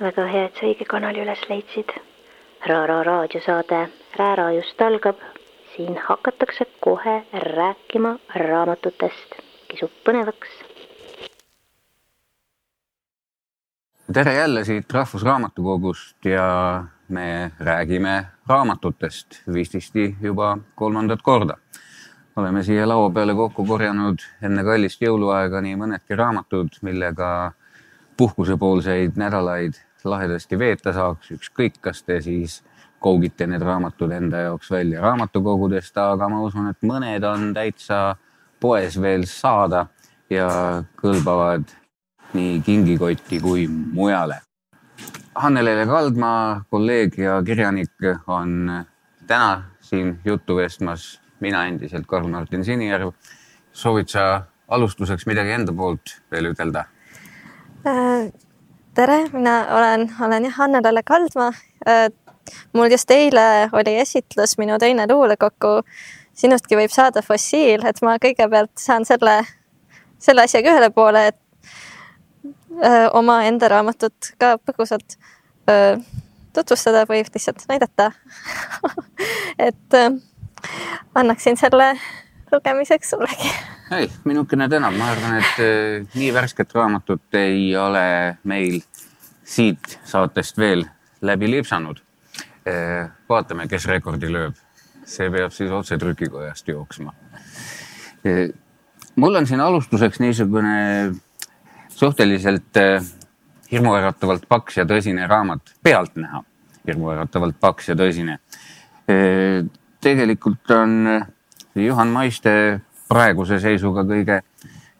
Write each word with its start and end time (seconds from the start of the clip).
väga 0.00 0.26
hea, 0.30 0.44
et 0.46 0.58
sa 0.58 0.66
õige 0.68 0.86
kanali 0.88 1.22
üles 1.24 1.42
leidsid. 1.50 1.92
Raara 2.66 3.02
raadiosaade 3.06 3.86
Räära 4.16 4.52
just 4.56 4.80
algab. 4.80 5.16
siin 5.76 5.98
hakatakse 6.08 6.64
kohe 6.80 7.26
rääkima 7.32 8.18
raamatutest. 8.34 9.34
kisub 9.68 9.90
põnevaks. 10.04 10.48
tere 14.12 14.34
jälle 14.34 14.64
siit 14.64 14.92
Rahvusraamatukogust 14.92 16.24
ja 16.24 16.84
me 17.08 17.52
räägime 17.60 18.26
raamatutest 18.48 19.42
vististi 19.52 20.16
juba 20.20 20.58
kolmandat 20.74 21.22
korda. 21.22 21.56
Oleme 22.36 22.62
siia 22.62 22.88
laua 22.88 23.10
peale 23.10 23.34
kokku 23.34 23.64
korjanud 23.64 24.20
enne 24.44 24.64
kallist 24.64 25.00
jõuluaega 25.02 25.60
nii 25.64 25.76
mõnedki 25.80 26.18
raamatud, 26.18 26.78
millega 26.84 27.52
puhkusepoolseid 28.16 29.16
nädalaid 29.16 29.78
lahedasti 30.04 30.58
veeta 30.58 30.92
saaks, 30.92 31.32
ükskõik, 31.38 31.80
kas 31.80 32.02
te 32.02 32.20
siis 32.20 32.60
kougite 33.00 33.46
need 33.46 33.64
raamatud 33.64 34.12
enda 34.12 34.46
jaoks 34.46 34.70
välja 34.70 35.02
raamatukogudest, 35.04 35.96
aga 35.96 36.28
ma 36.28 36.42
usun, 36.44 36.70
et 36.70 36.86
mõned 36.86 37.24
on 37.28 37.50
täitsa 37.56 38.16
poes 38.60 39.00
veel 39.00 39.26
saada 39.30 39.86
ja 40.30 40.48
kõlbavad 41.00 41.72
nii 42.36 42.60
kingikotti 42.66 43.40
kui 43.40 43.66
mujale. 43.68 44.42
Hannele 45.36 45.84
Kaldmaa, 45.86 46.64
kolleeg 46.70 47.18
ja 47.20 47.36
kirjanik 47.44 48.08
on 48.26 48.84
täna 49.26 49.62
siin 49.80 50.18
juttu 50.24 50.56
vestmas, 50.56 51.20
mina 51.40 51.66
endiselt 51.66 52.06
Karl-Martin 52.06 52.64
Sinijärv. 52.64 53.12
soovid 53.72 54.08
sa 54.08 54.42
alustuseks 54.68 55.26
midagi 55.26 55.50
enda 55.50 55.72
poolt 55.72 56.20
veel 56.32 56.52
ütelda 56.52 56.86
äh,? 57.86 58.32
tere, 58.96 59.18
mina 59.32 59.56
olen, 59.76 60.08
olen 60.24 60.44
jah 60.48 60.60
Annelele 60.60 61.02
Kaldma. 61.04 61.50
Äh, 61.88 62.08
mul 62.72 62.90
just 62.90 63.10
eile 63.10 63.68
oli 63.72 63.98
esitlus, 64.00 64.56
minu 64.58 64.78
teine 64.78 65.06
luulekogu 65.10 65.82
Sinustki 66.36 66.76
võib 66.76 66.92
saada 66.92 67.22
fossiil, 67.24 67.84
et 67.88 68.00
ma 68.04 68.18
kõigepealt 68.20 68.74
saan 68.80 69.06
selle, 69.08 69.38
selle 70.20 70.44
asjaga 70.44 70.74
ühele 70.74 70.90
poole, 70.92 71.22
et 71.30 71.38
öö, 72.44 72.90
äh, 72.90 73.06
omaenda 73.16 73.70
raamatut 73.72 74.32
ka 74.40 74.56
põgusalt 74.60 75.16
öö, 75.16 75.94
äh, 75.96 76.02
tutvustada 76.56 77.06
või 77.08 77.22
lihtsalt 77.24 77.64
näidata 77.68 78.10
et 79.68 79.96
öö, 79.96 80.10
annaksin 81.14 81.56
selle 81.56 81.98
lugemiseks 82.52 83.10
sullegi. 83.10 83.50
ei, 83.90 84.10
minukene 84.24 84.68
tänab, 84.68 84.96
ma 84.98 85.10
arvan, 85.10 85.38
et 85.40 85.60
äh, 85.62 86.06
nii 86.14 86.32
värsket 86.34 86.74
raamatut 86.74 87.38
ei 87.38 87.76
ole 87.76 88.36
meil 88.44 88.80
siit 89.44 89.98
saatest 90.04 90.58
veel 90.58 90.84
läbi 91.20 91.50
lipsanud 91.50 92.00
äh,. 92.68 93.10
vaatame, 93.28 93.68
kes 93.68 93.86
rekordi 93.86 94.32
lööb. 94.32 94.56
see 95.06 95.30
peab 95.30 95.52
siis 95.54 95.70
otse 95.70 95.98
trükikojast 95.98 96.68
jooksma 96.68 97.14
äh,. 98.26 98.50
mul 99.16 99.34
on 99.34 99.46
siin 99.46 99.60
alustuseks 99.60 100.20
niisugune 100.20 101.14
suhteliselt 101.88 102.82
hirmuäratavalt 103.72 104.44
paks 104.48 104.76
ja 104.76 104.84
tõsine 104.84 105.26
raamat, 105.28 105.72
pealtnäha 105.82 106.42
hirmuäratavalt 106.86 107.58
paks 107.60 107.88
ja 107.90 107.96
tõsine. 107.98 108.38
Tegelikult 110.00 110.70
on 110.70 111.06
äh, 111.06 111.26
Juhan 111.74 112.08
Maiste 112.12 112.80
praeguse 113.08 113.58
seisuga 113.62 114.04
kõige, 114.04 114.40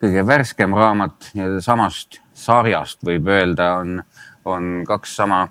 kõige 0.01 0.25
värskem 0.27 0.75
raamat 0.77 1.33
nii-öelda 1.35 1.61
samast 1.65 2.21
sarjast 2.37 3.05
võib 3.05 3.29
öelda, 3.29 3.73
on, 3.81 4.01
on 4.45 4.71
kaks 4.89 5.17
sama, 5.21 5.47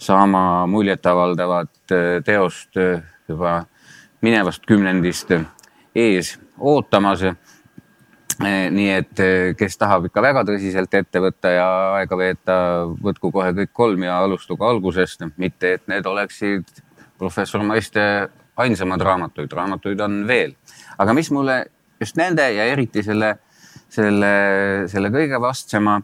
sama 0.00 0.66
muljetavaldavat 0.70 1.94
äh, 1.94 2.18
teost 2.24 2.76
äh, 2.80 3.00
juba 3.28 3.62
minevast 4.22 4.66
kümnendist 4.68 5.32
ees 5.94 6.36
ootamas. 6.58 7.24
Nii 8.42 8.88
et 8.90 9.20
kes 9.58 9.76
tahab 9.78 10.06
ikka 10.08 10.22
väga 10.24 10.42
tõsiselt 10.46 10.94
ette 10.98 11.20
võtta 11.22 11.50
ja 11.52 11.66
aega 11.98 12.16
veeta, 12.18 12.54
võtku 13.04 13.30
kohe 13.30 13.50
kõik 13.54 13.70
kolm 13.76 14.06
ja 14.06 14.16
alustagu 14.24 14.64
algusest, 14.66 15.22
mitte 15.38 15.74
et 15.76 15.84
need 15.90 16.06
oleksid 16.08 16.64
professor 17.20 17.62
Maiste 17.62 18.02
ainsamad 18.56 19.00
raamatuid, 19.00 19.52
raamatuid 19.52 20.00
on 20.00 20.22
veel. 20.28 20.54
aga 20.98 21.14
mis 21.14 21.30
mulle 21.30 21.64
just 22.00 22.16
nende 22.16 22.44
ja 22.54 22.66
eriti 22.68 23.02
selle, 23.02 23.36
selle, 23.88 24.32
selle 24.90 25.10
kõige 25.14 25.40
vastsema 25.40 26.00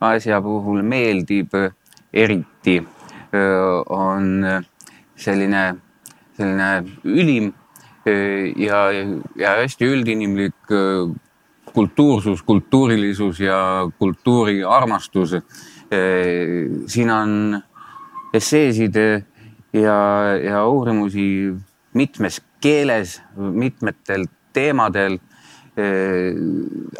asja 0.00 0.40
puhul 0.42 0.82
meeldib 0.86 1.54
eriti, 2.14 2.78
on 3.90 4.28
selline, 5.18 5.62
selline 6.38 6.68
ülim 7.04 7.50
ja, 8.06 8.84
ja 9.36 9.54
hästi 9.58 9.88
üldinimlik 9.90 10.74
kultuursus, 11.74 12.42
kultuurilisus 12.42 13.40
ja 13.40 13.58
kultuuriarmastus. 13.98 15.36
siin 16.86 17.10
on 17.10 17.62
esseesid 18.34 18.96
ja, 19.72 19.98
ja 20.42 20.66
uurimusi 20.66 21.54
mitmes 21.98 22.40
keeles, 22.62 23.18
mitmetel 23.36 24.26
teemadel. 24.52 25.18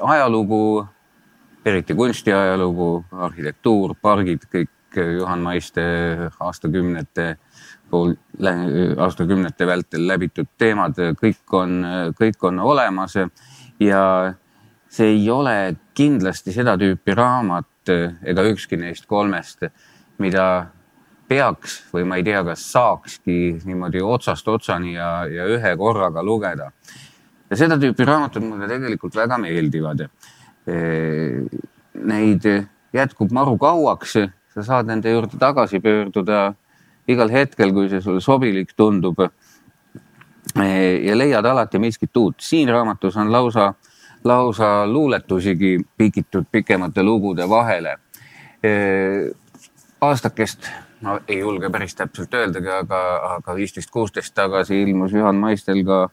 ajalugu, 0.00 0.86
eriti 1.66 1.94
kunstiajalugu, 1.98 3.04
arhitektuur, 3.26 3.96
pargid, 4.02 4.44
kõik 4.52 4.98
Juhan 5.18 5.42
Maiste 5.42 5.82
aastakümnete 6.40 7.36
pool, 7.90 8.14
aastakümnete 8.96 9.66
vältel 9.66 10.06
läbitud 10.06 10.46
teemad, 10.58 10.94
kõik 11.18 11.58
on, 11.58 11.82
kõik 12.18 12.46
on 12.46 12.62
olemas 12.62 13.18
ja 13.80 14.04
see 14.88 15.12
ei 15.16 15.30
ole 15.30 15.76
kindlasti 15.98 16.54
seda 16.54 16.76
tüüpi 16.78 17.18
raamat 17.18 17.90
ega 17.90 18.44
ükski 18.52 18.78
neist 18.78 19.10
kolmest, 19.10 19.66
mida 20.22 20.44
peaks 21.28 21.82
või 21.92 22.06
ma 22.08 22.18
ei 22.18 22.24
tea, 22.26 22.40
kas 22.46 22.64
saakski 22.72 23.58
niimoodi 23.68 24.02
otsast 24.04 24.48
otsani 24.48 24.94
ja, 24.94 25.10
ja 25.30 25.46
ühe 25.48 25.74
korraga 25.76 26.22
lugeda. 26.24 26.70
ja 27.50 27.56
seda 27.56 27.78
tüüpi 27.80 28.04
raamatud 28.04 28.44
mulle 28.44 28.68
tegelikult 28.68 29.16
väga 29.16 29.38
meeldivad. 29.40 30.06
E, 30.68 30.78
neid 32.08 32.48
jätkub 32.92 33.32
maru 33.32 33.56
kauaks, 33.58 34.16
sa 34.54 34.64
saad 34.64 34.88
nende 34.88 35.12
juurde 35.12 35.38
tagasi 35.40 35.80
pöörduda 35.80 36.52
igal 37.08 37.30
hetkel, 37.32 37.72
kui 37.72 37.88
see 37.88 38.02
sulle 38.04 38.20
sobilik 38.20 38.72
tundub. 38.76 39.20
E, 40.56 40.66
ja 41.04 41.16
leiad 41.16 41.44
alati 41.44 41.78
miskit 41.78 42.16
uut. 42.16 42.40
siin 42.40 42.68
raamatus 42.68 43.16
on 43.16 43.32
lausa, 43.32 43.72
lausa 44.24 44.86
luuletusigi 44.86 45.78
pikitud 45.96 46.48
pikemate 46.52 47.02
lugude 47.02 47.48
vahele. 47.48 47.98
E, 48.64 48.70
aastakest 50.00 50.68
ma 51.02 51.18
ei 51.28 51.38
julge 51.38 51.70
päris 51.70 51.94
täpselt 51.94 52.34
öeldagi, 52.34 52.70
aga, 52.82 53.00
aga 53.36 53.54
viisteist, 53.54 53.90
kuusteist 53.90 54.34
tagasi 54.34 54.82
ilmus 54.82 55.12
Juhan 55.14 55.38
Maistel 55.38 55.84
ka 55.86 56.08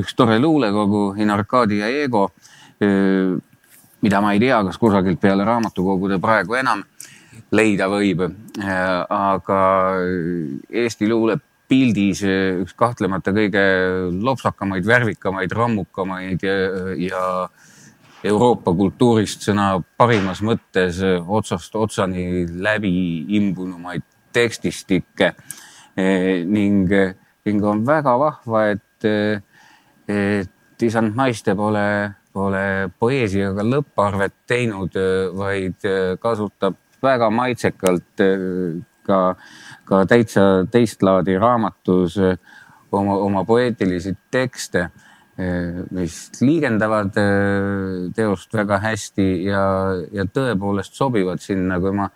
üks 0.00 0.16
tore 0.16 0.38
luulekogu 0.40 1.14
In 1.20 1.30
Arcadia 1.30 1.90
Ego, 2.02 2.30
mida 4.00 4.20
ma 4.24 4.32
ei 4.32 4.40
tea, 4.40 4.62
kas 4.64 4.78
kusagilt 4.80 5.20
peale 5.20 5.44
raamatukogude 5.44 6.20
praegu 6.22 6.56
enam 6.60 6.84
leida 7.52 7.88
võib. 7.90 8.24
aga 9.10 9.60
Eesti 10.70 11.08
luulepildis 11.10 12.22
üks 12.64 12.74
kahtlemata 12.78 13.34
kõige 13.36 13.64
lopsakamaid, 14.22 14.86
värvikamaid, 14.86 15.52
rammukamaid 15.52 16.46
ja, 16.46 16.56
ja 16.96 17.24
Euroopa 18.24 18.72
kultuurist 18.76 19.46
sõna 19.46 19.78
parimas 19.96 20.42
mõttes 20.44 20.98
otsast 21.04 21.76
otsani 21.76 22.44
läbi 22.52 22.92
imbunumaid 23.38 24.04
tekstistikke. 24.32 25.32
E, 25.96 26.04
ning, 26.44 26.92
ning 27.48 27.64
on 27.64 27.80
väga 27.86 28.14
vahva, 28.20 28.66
et, 28.74 29.08
et 30.08 30.84
isand 30.84 31.16
Maiste 31.16 31.56
pole, 31.56 31.86
pole 32.32 32.64
poeesiaga 33.00 33.64
lõpparvet 33.66 34.36
teinud, 34.48 35.00
vaid 35.40 35.88
kasutab 36.20 36.76
väga 37.02 37.30
maitsekalt 37.32 38.24
ka, 39.08 39.20
ka 39.88 40.04
täitsa 40.08 40.66
teist 40.70 41.02
laadi 41.02 41.38
raamatus 41.40 42.20
oma, 42.92 43.16
oma 43.16 43.44
poeetilisi 43.48 44.12
tekste 44.30 44.90
mis 45.96 46.16
liigendavad 46.40 47.16
eh, 47.20 48.10
teost 48.16 48.54
väga 48.54 48.80
hästi 48.82 49.26
ja, 49.46 49.64
ja 50.12 50.26
tõepoolest 50.28 50.98
sobivad 50.98 51.42
sinna, 51.42 51.80
kui 51.82 51.92
ma, 51.96 52.08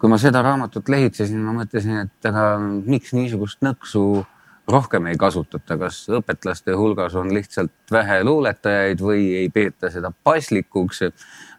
kui 0.00 0.12
ma 0.12 0.18
seda 0.20 0.42
raamatut 0.44 0.88
lehitsesin, 0.92 1.42
ma 1.42 1.54
mõtlesin, 1.56 2.06
et 2.06 2.30
aga 2.30 2.48
miks 2.60 3.14
niisugust 3.16 3.62
nõksu 3.66 4.24
rohkem 4.66 5.06
ei 5.10 5.18
kasutata, 5.18 5.76
kas 5.78 6.00
õpetlaste 6.10 6.74
hulgas 6.74 7.14
on 7.18 7.30
lihtsalt 7.34 7.92
vähe 7.92 8.22
luuletajaid 8.26 9.02
või 9.02 9.28
ei 9.42 9.50
peeta 9.54 9.90
seda 9.94 10.10
paslikuks. 10.10 11.04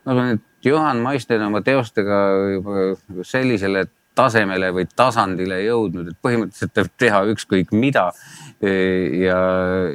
ma 0.06 0.12
arvan, 0.14 0.36
et 0.36 0.68
Juhan 0.68 1.00
Maiste 1.00 1.38
on 1.38 1.48
oma 1.48 1.62
teostega 1.64 2.18
juba 2.52 3.24
sellisele 3.24 3.86
tasemele 4.18 4.72
või 4.74 4.88
tasandile 4.90 5.62
jõudnud, 5.64 6.10
et 6.12 6.20
põhimõtteliselt 6.24 6.82
võib 6.82 6.92
teha 6.98 7.22
ükskõik 7.34 7.72
mida. 7.72 8.10
ja, 8.58 9.38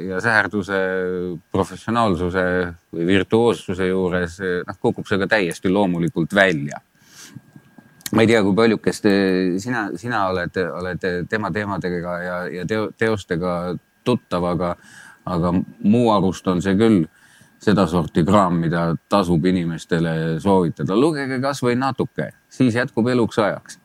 ja 0.07 0.19
säherduse 0.23 0.77
professionaalsuse 1.51 2.43
või 2.95 3.07
virtuoossuse 3.09 3.89
juures 3.89 4.37
noh, 4.39 4.77
kukub 4.79 5.03
see 5.09 5.19
ka 5.19 5.27
täiesti 5.27 5.67
loomulikult 5.67 6.31
välja 6.33 6.79
ma 8.13 8.21
ei 8.21 8.29
tea, 8.29 8.41
kui 8.45 8.55
paljukest 8.55 9.09
sina, 9.59 9.87
sina 9.99 10.27
oled, 10.29 10.59
oled 10.79 11.07
tema 11.29 11.51
teemadega 11.51 12.15
ja, 12.23 12.37
ja 12.61 12.65
teo, 12.69 12.87
teostega 12.97 13.73
tuttav, 14.05 14.47
aga, 14.53 14.73
aga 15.25 15.53
mu 15.55 16.05
arust 16.13 16.47
on 16.47 16.61
see 16.63 16.77
küll 16.79 17.03
sedasorti 17.63 18.25
kraam, 18.27 18.59
mida 18.63 18.89
tasub 19.09 19.45
inimestele 19.47 20.39
soovitada. 20.43 20.97
lugege 20.99 21.39
kasvõi 21.41 21.77
natuke, 21.79 22.29
siis 22.51 22.75
jätkub 22.75 23.07
eluks 23.07 23.39
ajaks. 23.39 23.79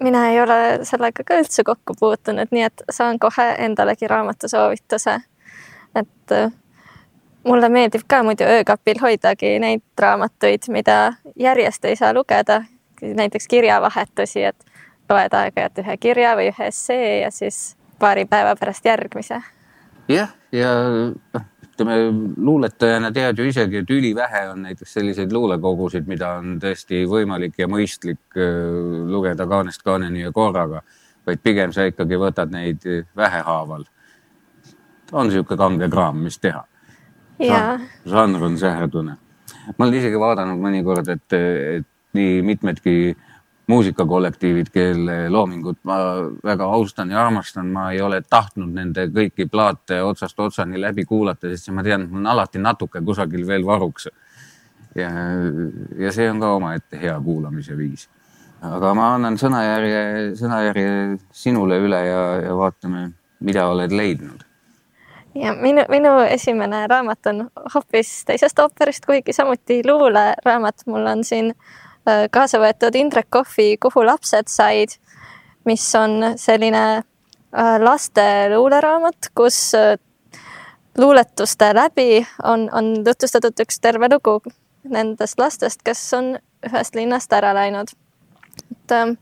Mina 0.00 0.28
ei 0.30 0.40
ole 0.40 0.78
sellega 0.82 1.24
ka 1.24 1.38
üldse 1.40 1.64
kokku 1.64 1.94
puutunud, 2.00 2.50
nii 2.50 2.62
et 2.68 2.82
saan 2.90 3.18
kohe 3.18 3.54
endalegi 3.58 4.08
raamatusoovituse. 4.08 5.20
et 5.94 6.32
äh, 6.32 6.52
mulle 7.44 7.68
meeldib 7.68 8.02
ka 8.08 8.22
muidu 8.22 8.44
öökapil 8.44 9.00
hoidagi 9.02 9.58
neid 9.58 9.82
raamatuid, 9.98 10.68
mida 10.68 11.12
järjest 11.36 11.84
ei 11.84 11.96
saa 11.96 12.14
lugeda 12.14 12.62
näiteks 13.02 13.48
kirjavahetusi, 13.48 14.44
et 14.44 14.64
loed 15.10 15.34
aeg-ajalt 15.34 15.78
ühe 15.82 15.96
kirja 15.96 16.36
või 16.38 16.50
ühe 16.52 16.66
essee 16.66 17.20
ja 17.20 17.30
siis 17.30 17.76
paari 17.98 18.24
päeva 18.24 18.54
pärast 18.56 18.84
järgmise. 18.86 19.42
jah, 20.08 20.30
ja 20.52 20.70
noh, 21.34 21.48
ütleme 21.82 22.34
luuletajana 22.36 23.10
tead 23.12 23.38
ju 23.38 23.46
isegi, 23.50 23.82
et 23.82 23.90
ülivähe 23.90 24.42
on 24.52 24.62
näiteks 24.66 24.94
selliseid 24.94 25.32
luulekogusid, 25.32 26.06
mida 26.06 26.36
on 26.38 26.58
tõesti 26.62 27.02
võimalik 27.10 27.58
ja 27.58 27.68
mõistlik 27.70 28.38
äh, 28.38 28.58
lugeda 29.10 29.46
kaanest 29.46 29.82
kaaneni 29.82 30.22
ja 30.22 30.32
korraga, 30.32 30.82
vaid 31.26 31.42
pigem 31.42 31.72
sa 31.74 31.86
ikkagi 31.90 32.18
võtad 32.18 32.52
neid 32.54 32.86
vähehaaval. 33.16 33.84
on 35.12 35.28
niisugune 35.28 35.58
kange 35.58 35.88
kraam, 35.88 36.22
mis 36.22 36.38
teha. 36.38 36.64
žanr 38.06 38.42
on 38.42 38.58
säherdune. 38.58 39.16
ma 39.78 39.84
olen 39.84 39.98
isegi 39.98 40.18
vaadanud 40.18 40.58
mõnikord, 40.58 41.08
et, 41.08 41.32
et 41.32 41.86
nii 42.12 42.42
mitmedki 42.42 43.16
muusikakollektiivid, 43.66 44.66
kelle 44.72 45.30
loomingut 45.30 45.78
ma 45.84 45.96
väga 46.44 46.64
austan 46.64 47.10
ja 47.10 47.26
armastan, 47.26 47.66
ma 47.66 47.90
ei 47.92 48.00
ole 48.02 48.22
tahtnud 48.30 48.74
nende 48.74 49.06
kõiki 49.14 49.46
plaate 49.50 50.02
otsast 50.02 50.40
otsani 50.40 50.80
läbi 50.80 51.04
kuulata, 51.04 51.50
sest 51.50 51.70
ma 51.74 51.84
tean, 51.86 52.06
et 52.06 52.10
mul 52.10 52.24
on 52.24 52.32
alati 52.34 52.58
natuke 52.62 53.00
kusagil 53.04 53.46
veel 53.46 53.66
varuks. 53.66 54.08
ja, 54.94 55.10
ja 55.98 56.12
see 56.12 56.30
on 56.30 56.40
ka 56.40 56.54
omaette 56.56 57.00
hea 57.00 57.14
kuulamise 57.20 57.76
viis. 57.76 58.08
aga 58.62 58.94
ma 58.94 59.14
annan 59.14 59.38
sõnajärje, 59.38 60.02
sõnajärje 60.38 61.18
sinule 61.32 61.78
üle 61.78 62.06
ja, 62.06 62.22
ja 62.42 62.56
vaatame, 62.56 63.12
mida 63.40 63.68
oled 63.68 63.92
leidnud 63.92 64.44
ja 65.34 65.54
minu, 65.54 65.86
minu 65.88 66.18
esimene 66.28 66.86
raamat 66.86 67.30
on 67.30 67.46
hoopis 67.74 68.24
teisest 68.26 68.58
ooperist, 68.58 69.06
kuigi 69.06 69.32
samuti 69.32 69.80
luuleraamat. 69.86 70.84
mul 70.86 71.06
on 71.06 71.24
siin 71.24 71.54
äh, 71.54 71.81
kaasa 72.30 72.58
võetud 72.58 72.96
Indrek 72.98 73.30
Kohvi 73.30 73.76
Kuhu 73.80 74.04
lapsed 74.06 74.50
said, 74.50 74.96
mis 75.64 75.84
on 75.94 76.34
selline 76.36 76.84
äh, 76.98 77.76
laste 77.82 78.24
luuleraamat, 78.54 79.30
kus 79.34 79.74
äh, 79.78 79.94
luuletuste 80.98 81.74
läbi 81.74 82.26
on, 82.42 82.68
on 82.72 82.94
tutvustatud 83.04 83.64
üks 83.64 83.80
terve 83.80 84.08
lugu 84.12 84.40
nendest 84.84 85.38
lastest, 85.38 85.82
kes 85.84 86.02
on 86.14 86.36
ühest 86.66 86.94
linnast 86.98 87.32
ära 87.32 87.54
läinud. 87.54 87.94
et 88.72 88.92
ähm, 88.92 89.14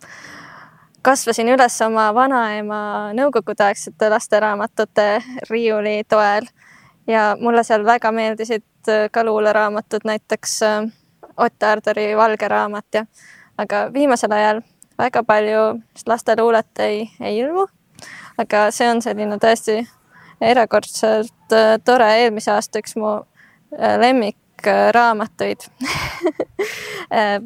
kasvasin 1.03 1.49
üles 1.49 1.77
oma 1.85 2.11
vanaema 2.15 3.13
nõukogudeaegsete 3.17 4.09
lasteraamatute 4.11 5.23
riiuli 5.51 6.03
toel 6.09 6.49
ja 7.07 7.37
mulle 7.41 7.65
seal 7.65 7.85
väga 7.85 8.13
meeldisid 8.13 8.65
ka 9.13 9.25
luuleraamatud, 9.25 10.05
näiteks 10.05 10.63
äh, 10.63 10.89
Ott 11.37 11.63
Aardori 11.63 12.17
Valge 12.17 12.49
raamat 12.49 12.95
ja, 12.95 13.05
aga 13.59 13.89
viimasel 13.93 14.33
ajal 14.33 14.63
väga 14.99 15.23
palju 15.25 15.63
lasteluulet 16.07 16.79
ei, 16.79 17.11
ei 17.21 17.39
ilmu. 17.39 17.67
aga 18.39 18.71
see 18.73 18.89
on 18.91 19.03
selline 19.03 19.37
tõesti 19.41 19.81
erakordselt 20.41 21.53
äh, 21.53 21.77
tore, 21.85 22.09
eelmise 22.23 22.53
aasta 22.55 22.81
üks 22.81 22.97
mu 22.97 23.13
äh, 23.19 23.97
lemmikraamatuid 24.01 25.67
äh, 27.19 27.37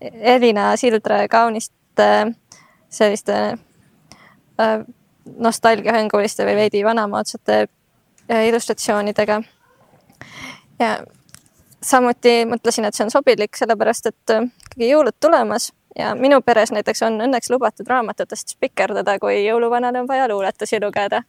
Elina 0.00 0.72
Sildre 0.80 1.26
kauniste 1.28 2.06
selliste 2.90 3.34
nostalgiahõnguliste 5.44 6.44
või 6.48 6.56
veidi 6.56 6.80
vanamoodsate 6.84 7.66
illustratsioonidega. 8.48 9.36
ja 10.80 10.90
samuti 11.82 12.44
mõtlesin, 12.46 12.84
et 12.84 12.94
see 12.94 13.04
on 13.06 13.12
sobilik, 13.12 13.56
sellepärast 13.56 14.10
et 14.10 14.34
äh, 14.34 14.48
ikkagi 14.66 14.90
jõulud 14.92 15.16
tulemas 15.20 15.70
ja 15.98 16.14
minu 16.14 16.40
peres 16.42 16.72
näiteks 16.72 17.02
on 17.02 17.20
õnneks 17.20 17.50
lubatud 17.50 17.88
raamatutest 17.88 18.54
spikerdada, 18.54 19.18
kui 19.18 19.44
jõuluvanale 19.44 20.00
on 20.00 20.08
vaja 20.08 20.28
luuletusi 20.28 20.80
lugeda. 20.82 21.22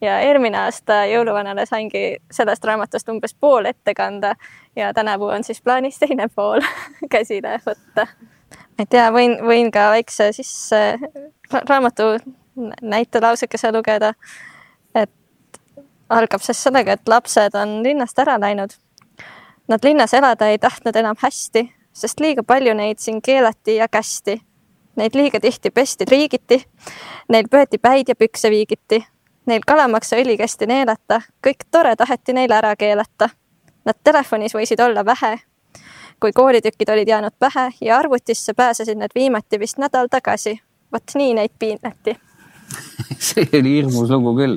ja 0.00 0.20
eelmine 0.20 0.58
aasta 0.58 1.04
jõuluvanale 1.06 1.66
saingi 1.66 2.16
sellest 2.32 2.64
raamatust 2.64 3.08
umbes 3.08 3.34
pool 3.34 3.64
ette 3.64 3.94
kanda 3.94 4.34
ja 4.76 4.94
tänavu 4.94 5.26
on 5.28 5.44
siis 5.44 5.60
plaanis 5.60 5.98
teine 5.98 6.28
pool 6.28 6.60
käsile 7.14 7.60
võtta. 7.66 8.06
ma 8.50 8.78
ei 8.78 8.86
tea, 8.86 9.10
võin, 9.12 9.36
võin 9.46 9.70
ka 9.70 9.90
väikse 9.90 10.32
sisse 10.32 10.98
raamatu 11.68 12.16
näitelausekese 12.82 13.72
lugeda. 13.72 14.14
et 14.94 15.10
algab 16.08 16.40
siis 16.40 16.62
sellega, 16.62 16.92
et 16.92 17.08
lapsed 17.08 17.54
on 17.54 17.82
linnast 17.82 18.18
ära 18.18 18.40
läinud 18.40 18.74
Nad 19.70 19.78
linnas 19.84 20.14
elada 20.14 20.46
ei 20.46 20.58
tahtnud 20.58 20.96
enam 20.96 21.16
hästi, 21.22 21.74
sest 21.92 22.20
liiga 22.20 22.42
palju 22.42 22.72
neid 22.74 22.98
siin 22.98 23.20
keelati 23.22 23.76
ja 23.76 23.86
kästi. 23.88 24.40
Neid 24.96 25.14
liiga 25.14 25.40
tihti 25.40 25.70
pesti 25.70 26.06
triigiti, 26.10 26.64
neil 27.28 27.46
pööti 27.50 27.78
päid 27.78 28.08
ja 28.10 28.16
pükse 28.18 28.50
viigiti, 28.50 28.98
neil 29.46 29.62
kalamaksaõli 29.66 30.34
kästi 30.40 30.66
neelata, 30.66 31.20
kõik 31.46 31.62
tore 31.70 31.92
taheti 31.96 32.34
neile 32.34 32.56
ära 32.58 32.72
keelata. 32.76 33.28
Nad 33.86 34.00
telefonis 34.04 34.56
võisid 34.58 34.82
olla 34.82 35.04
vähe, 35.06 35.36
kui 36.20 36.32
koolitükid 36.34 36.90
olid 36.90 37.08
jäänud 37.08 37.38
pähe 37.38 37.68
ja 37.80 37.98
arvutisse 37.98 38.54
pääsesid 38.58 38.98
need 38.98 39.14
viimati 39.14 39.60
vist 39.62 39.78
nädal 39.78 40.10
tagasi. 40.10 40.58
vot 40.92 41.14
nii 41.14 41.34
neid 41.34 41.54
piinleti 41.58 42.18
see 43.18 43.46
oli 43.58 43.74
hirmus 43.76 44.10
lugu 44.10 44.32
küll. 44.38 44.56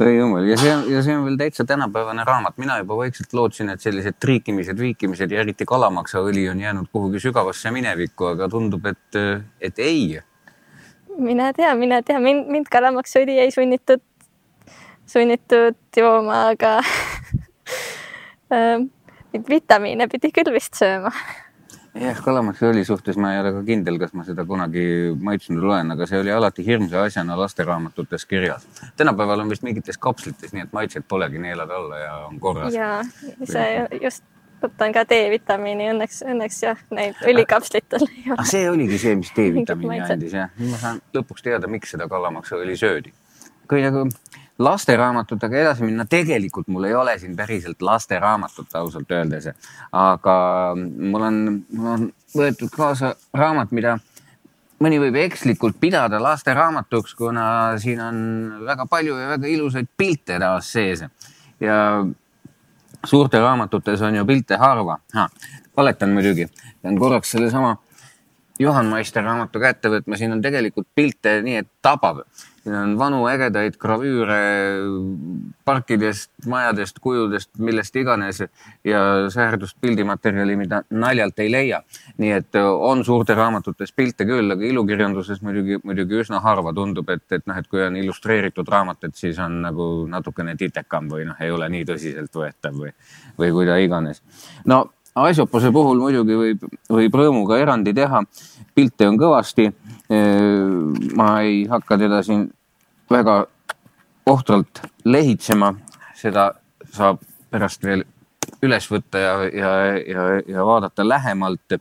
oi 0.00 0.12
jumal 0.16 0.46
ja 0.48 0.56
see 0.60 0.72
on, 0.74 0.86
ja 0.92 1.02
see 1.04 1.16
on 1.16 1.26
veel 1.28 1.36
täitsa 1.40 1.66
tänapäevane 1.68 2.24
raamat, 2.26 2.56
mina 2.62 2.78
juba 2.80 2.96
vaikselt 2.98 3.34
lootsin, 3.36 3.72
et 3.74 3.84
sellised 3.84 4.18
triikimised, 4.20 4.78
viikimised 4.80 5.32
ja 5.32 5.42
eriti 5.44 5.66
kalamaksaõli 5.68 6.46
on 6.52 6.62
jäänud 6.64 6.90
kuhugi 6.92 7.22
sügavasse 7.22 7.72
minevikku, 7.74 8.32
aga 8.34 8.48
tundub, 8.52 8.86
et, 8.90 9.20
et 9.60 9.78
ei. 9.78 10.20
mine 11.18 11.52
tea, 11.56 11.74
mine 11.78 12.02
tea, 12.02 12.20
mind, 12.20 12.50
mind 12.50 12.72
kalamaksaõli 12.72 13.38
ei 13.44 13.54
sunnitud, 13.54 14.02
sunnitud 15.06 15.78
jooma, 15.96 16.48
aga 16.54 16.78
ähm, 18.54 18.90
vitamiine 19.48 20.08
pidi 20.10 20.32
küll 20.34 20.54
vist 20.54 20.78
sööma 20.78 21.12
jah, 22.00 22.20
kalamaksaõli 22.24 22.84
suhtes 22.86 23.18
ma 23.20 23.34
ei 23.34 23.40
ole 23.42 23.52
ka 23.56 23.62
kindel, 23.66 23.98
kas 24.02 24.14
ma 24.18 24.26
seda 24.26 24.44
kunagi 24.48 24.84
maitsnud 25.14 25.62
olen, 25.62 25.94
aga 25.94 26.08
see 26.10 26.20
oli 26.22 26.32
alati 26.34 26.66
hirmsa 26.66 27.04
asjana 27.08 27.38
lasteraamatutes 27.38 28.26
kirjas. 28.30 28.66
tänapäeval 28.96 29.44
on 29.44 29.52
vist 29.52 29.66
mingites 29.66 29.98
kapslites, 29.98 30.52
nii 30.52 30.66
et 30.66 30.76
maitset 30.76 31.08
polegi 31.08 31.42
neelada 31.42 31.76
alla 31.80 31.98
ja 31.98 32.14
on 32.28 32.40
korras. 32.40 32.74
ja 32.74 33.00
see 33.44 34.00
just 34.02 34.24
võtan 34.64 34.94
ka 34.96 35.04
D-vitamiini, 35.08 35.90
õnneks, 35.92 36.22
õnneks 36.30 36.62
jah, 36.64 36.80
neid 36.94 37.18
õlikapslitel 37.26 38.06
ei 38.06 38.30
ole. 38.30 38.38
Ah, 38.38 38.46
see 38.48 38.64
oligi 38.70 39.00
see, 39.02 39.18
mis 39.20 39.32
D-vitamiini 39.36 40.00
andis 40.06 40.36
jah, 40.38 40.52
nüüd 40.58 40.72
ma 40.72 40.80
saan 40.80 41.02
lõpuks 41.16 41.44
teada, 41.44 41.70
miks 41.70 41.94
seda 41.94 42.08
kalamaksaõli 42.10 42.76
söödi. 42.80 43.12
Kui 43.68 43.82
nagu 43.84 44.06
lasteraamatutega 44.58 45.58
edasi 45.64 45.82
minna, 45.82 46.06
tegelikult 46.06 46.68
mul 46.70 46.86
ei 46.86 46.94
ole 46.94 47.16
siin 47.18 47.34
päriselt 47.36 47.82
lasteraamatut 47.82 48.74
ausalt 48.78 49.10
öeldes, 49.10 49.48
aga 49.92 50.36
mul 50.76 51.28
on, 51.28 51.38
mul 51.74 51.92
on 51.94 52.10
võetud 52.36 52.70
kaasa 52.74 53.14
raamat, 53.34 53.72
mida 53.74 53.96
mõni 54.84 55.00
võib 55.02 55.18
ekslikult 55.24 55.78
pidada 55.80 56.20
lasteraamatuks, 56.22 57.16
kuna 57.18 57.46
siin 57.82 58.02
on 58.04 58.18
väga 58.66 58.86
palju 58.90 59.18
ja 59.18 59.32
väga 59.34 59.50
ilusaid 59.50 59.90
pilte 59.96 60.38
taas 60.38 60.70
sees. 60.72 61.04
ja 61.60 62.04
suurte 63.04 63.40
raamatutes 63.40 64.02
on 64.02 64.14
ju 64.14 64.26
pilte 64.26 64.56
harva. 64.56 64.98
valetan 65.76 66.14
muidugi, 66.14 66.46
pean 66.82 66.98
korraks 66.98 67.30
sellesama 67.30 67.76
Juhan 68.58 68.86
Maister 68.86 69.24
raamatu 69.24 69.58
kätte 69.58 69.90
võtma, 69.90 70.16
siin 70.16 70.32
on 70.32 70.42
tegelikult 70.42 70.86
pilte 70.94 71.40
nii, 71.42 71.56
et 71.56 71.68
tabab 71.82 72.22
siin 72.64 72.76
on 72.76 72.94
vanu 72.98 73.24
ägedaid 73.28 73.76
gravüüre 73.80 74.38
parkidest, 75.64 76.30
majadest, 76.48 76.98
kujudest, 77.04 77.50
millest 77.58 77.96
iganes 77.96 78.40
ja 78.84 79.02
säärdust 79.32 79.76
pildimaterjali, 79.80 80.56
mida 80.56 80.82
naljalt 80.90 81.38
ei 81.44 81.52
leia. 81.52 81.82
nii 82.18 82.30
et 82.32 82.56
on 82.62 83.04
suurte 83.04 83.34
raamatutes 83.34 83.92
pilte 83.92 84.24
küll, 84.24 84.50
aga 84.52 84.64
ilukirjanduses 84.64 85.42
muidugi, 85.42 85.78
muidugi 85.84 86.20
üsna 86.24 86.40
harva 86.40 86.72
tundub, 86.72 87.10
et, 87.10 87.24
et 87.32 87.46
noh, 87.46 87.58
et 87.58 87.68
kui 87.68 87.82
on 87.84 87.96
illustreeritud 88.00 88.68
raamat, 88.68 89.04
et 89.04 89.16
siis 89.16 89.38
on 89.38 89.60
nagu 89.66 89.88
natukene 90.08 90.56
titekam 90.56 91.10
või 91.10 91.28
noh, 91.28 91.40
ei 91.40 91.52
ole 91.52 91.68
nii 91.68 91.84
tõsiseltvõetav 91.92 92.80
või, 92.80 92.92
või 93.38 93.52
kuida 93.52 93.76
iganes. 93.82 94.22
no 94.64 94.84
Aesopuse 95.14 95.70
puhul 95.70 96.00
muidugi 96.02 96.34
võib, 96.34 96.62
võib 96.90 97.16
rõõmuga 97.20 97.58
erandi 97.62 97.92
teha. 97.94 98.22
pilte 98.74 99.06
on 99.06 99.18
kõvasti. 99.18 99.68
ma 101.14 101.28
ei 101.42 101.66
hakka 101.70 101.98
teda 101.98 102.22
siin 102.22 102.48
väga 103.10 103.46
ohtralt 104.26 104.80
lehitsema, 105.04 105.74
seda 106.14 106.52
saab 106.90 107.20
pärast 107.50 107.84
veel 107.84 108.02
üles 108.62 108.90
võtta 108.90 109.18
ja, 109.18 109.34
ja, 109.44 109.70
ja, 110.02 110.24
ja 110.48 110.64
vaadata 110.66 111.06
lähemalt. 111.08 111.78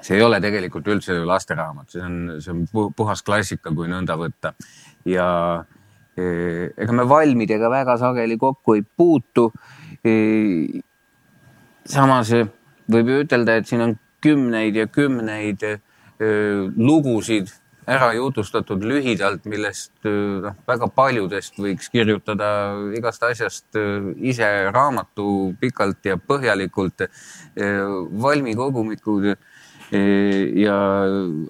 see 0.00 0.16
ei 0.16 0.22
ole 0.22 0.40
tegelikult 0.40 0.88
üldse 0.88 1.12
ju 1.12 1.26
lasteraamat, 1.28 1.90
see 1.90 2.02
on, 2.02 2.40
see 2.40 2.54
on 2.54 2.92
puhas 2.96 3.22
klassika, 3.22 3.70
kui 3.74 3.88
nõnda 3.88 4.16
võtta 4.16 4.54
ja 5.04 5.28
ega 6.16 6.92
me 6.92 7.04
valmidega 7.08 7.70
väga 7.70 7.96
sageli 8.00 8.36
kokku 8.40 8.74
ei 8.78 8.82
puutu 8.82 9.52
samas 11.90 12.32
võib 12.90 13.10
ju 13.10 13.22
ütelda, 13.24 13.56
et 13.60 13.68
siin 13.68 13.84
on 13.84 13.96
kümneid 14.24 14.76
ja 14.76 14.86
kümneid 14.90 15.64
lugusid 16.76 17.50
ära 17.90 18.12
jutustatud 18.14 18.84
lühidalt, 18.86 19.46
millest 19.50 19.92
noh, 20.04 20.54
väga 20.68 20.88
paljudest 20.94 21.58
võiks 21.58 21.90
kirjutada 21.90 22.50
igast 22.96 23.24
asjast 23.26 23.78
ise 24.16 24.50
raamatu 24.70 25.54
pikalt 25.60 26.06
ja 26.06 26.16
põhjalikult. 26.16 27.08
valmikogumikud 28.26 29.32
ja 30.60 30.76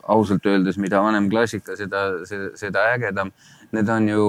ausalt 0.09 0.47
öeldes, 0.47 0.79
mida 0.79 1.03
vanem 1.03 1.29
klassika, 1.31 1.77
seda, 1.77 2.25
seda 2.57 2.87
ägedam. 2.95 3.33
Need 3.73 3.89
on 3.89 4.09
ju 4.09 4.25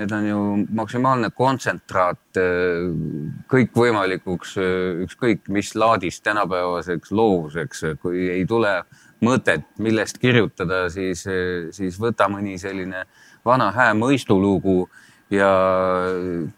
need 0.00 0.12
on 0.12 0.26
ju 0.26 0.38
maksimaalne 0.74 1.30
kontsentraat 1.36 2.38
äh, 2.40 2.88
kõikvõimalikuks, 3.50 4.56
äh, 4.60 5.02
ükskõik 5.04 5.50
mis 5.52 5.74
laadist 5.76 6.24
tänapäevaseks 6.24 7.12
loovuseks, 7.12 7.84
kui 8.02 8.28
ei 8.32 8.46
tule 8.48 8.80
mõtet, 9.24 9.66
millest 9.82 10.20
kirjutada, 10.22 10.86
siis, 10.92 11.26
äh, 11.28 11.68
siis 11.76 12.00
võta 12.00 12.30
mõni 12.32 12.56
selline 12.60 13.04
vana 13.44 13.70
hää 13.76 13.92
mõistulugu 13.98 14.84
ja 15.30 15.50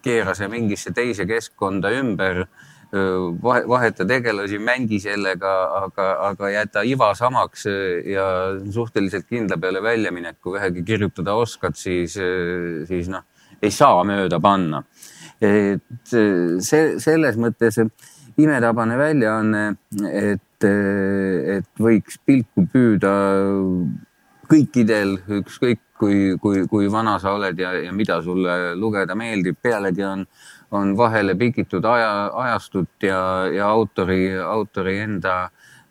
keera 0.02 0.34
see 0.38 0.48
mingisse 0.52 0.94
teise 0.96 1.26
keskkonda 1.28 1.92
ümber 1.98 2.46
vaheta 2.92 4.04
tegelasi, 4.04 4.58
mängi 4.60 4.98
sellega, 5.00 5.52
aga, 5.80 6.08
aga 6.28 6.50
jäta 6.52 6.82
iva 6.84 7.14
samaks 7.16 7.66
ja 8.04 8.26
suhteliselt 8.70 9.26
kindla 9.30 9.56
peale 9.56 9.80
väljaminek, 9.82 10.36
kui 10.40 10.58
vähegi 10.58 10.84
kirjutada 10.84 11.34
oskad, 11.40 11.76
siis, 11.78 12.18
siis 12.88 13.08
noh, 13.08 13.24
ei 13.62 13.70
saa 13.70 14.04
mööda 14.04 14.40
panna. 14.40 14.82
et 15.42 16.12
see 16.62 16.98
selles 17.02 17.36
mõttes 17.40 17.80
imetabane 18.38 18.96
väljaanne, 18.98 19.64
et, 20.12 20.64
et 20.64 21.82
võiks 21.82 22.20
pilku 22.26 22.66
püüda 22.72 23.12
kõikidel, 24.52 25.16
ükskõik 25.40 25.80
kui, 25.98 26.36
kui, 26.40 26.66
kui 26.68 26.90
vana 26.92 27.16
sa 27.22 27.32
oled 27.36 27.58
ja, 27.58 27.72
ja 27.86 27.92
mida 27.94 28.18
sulle 28.24 28.74
lugeda 28.76 29.16
meeldib, 29.16 29.56
pealegi 29.62 30.04
on, 30.04 30.24
on 30.76 30.96
vahele 30.98 31.36
pikitud 31.38 31.84
aja, 31.88 32.30
ajastut 32.44 33.06
ja, 33.06 33.20
ja 33.52 33.70
autori, 33.70 34.26
autori 34.36 34.98
enda 35.06 35.36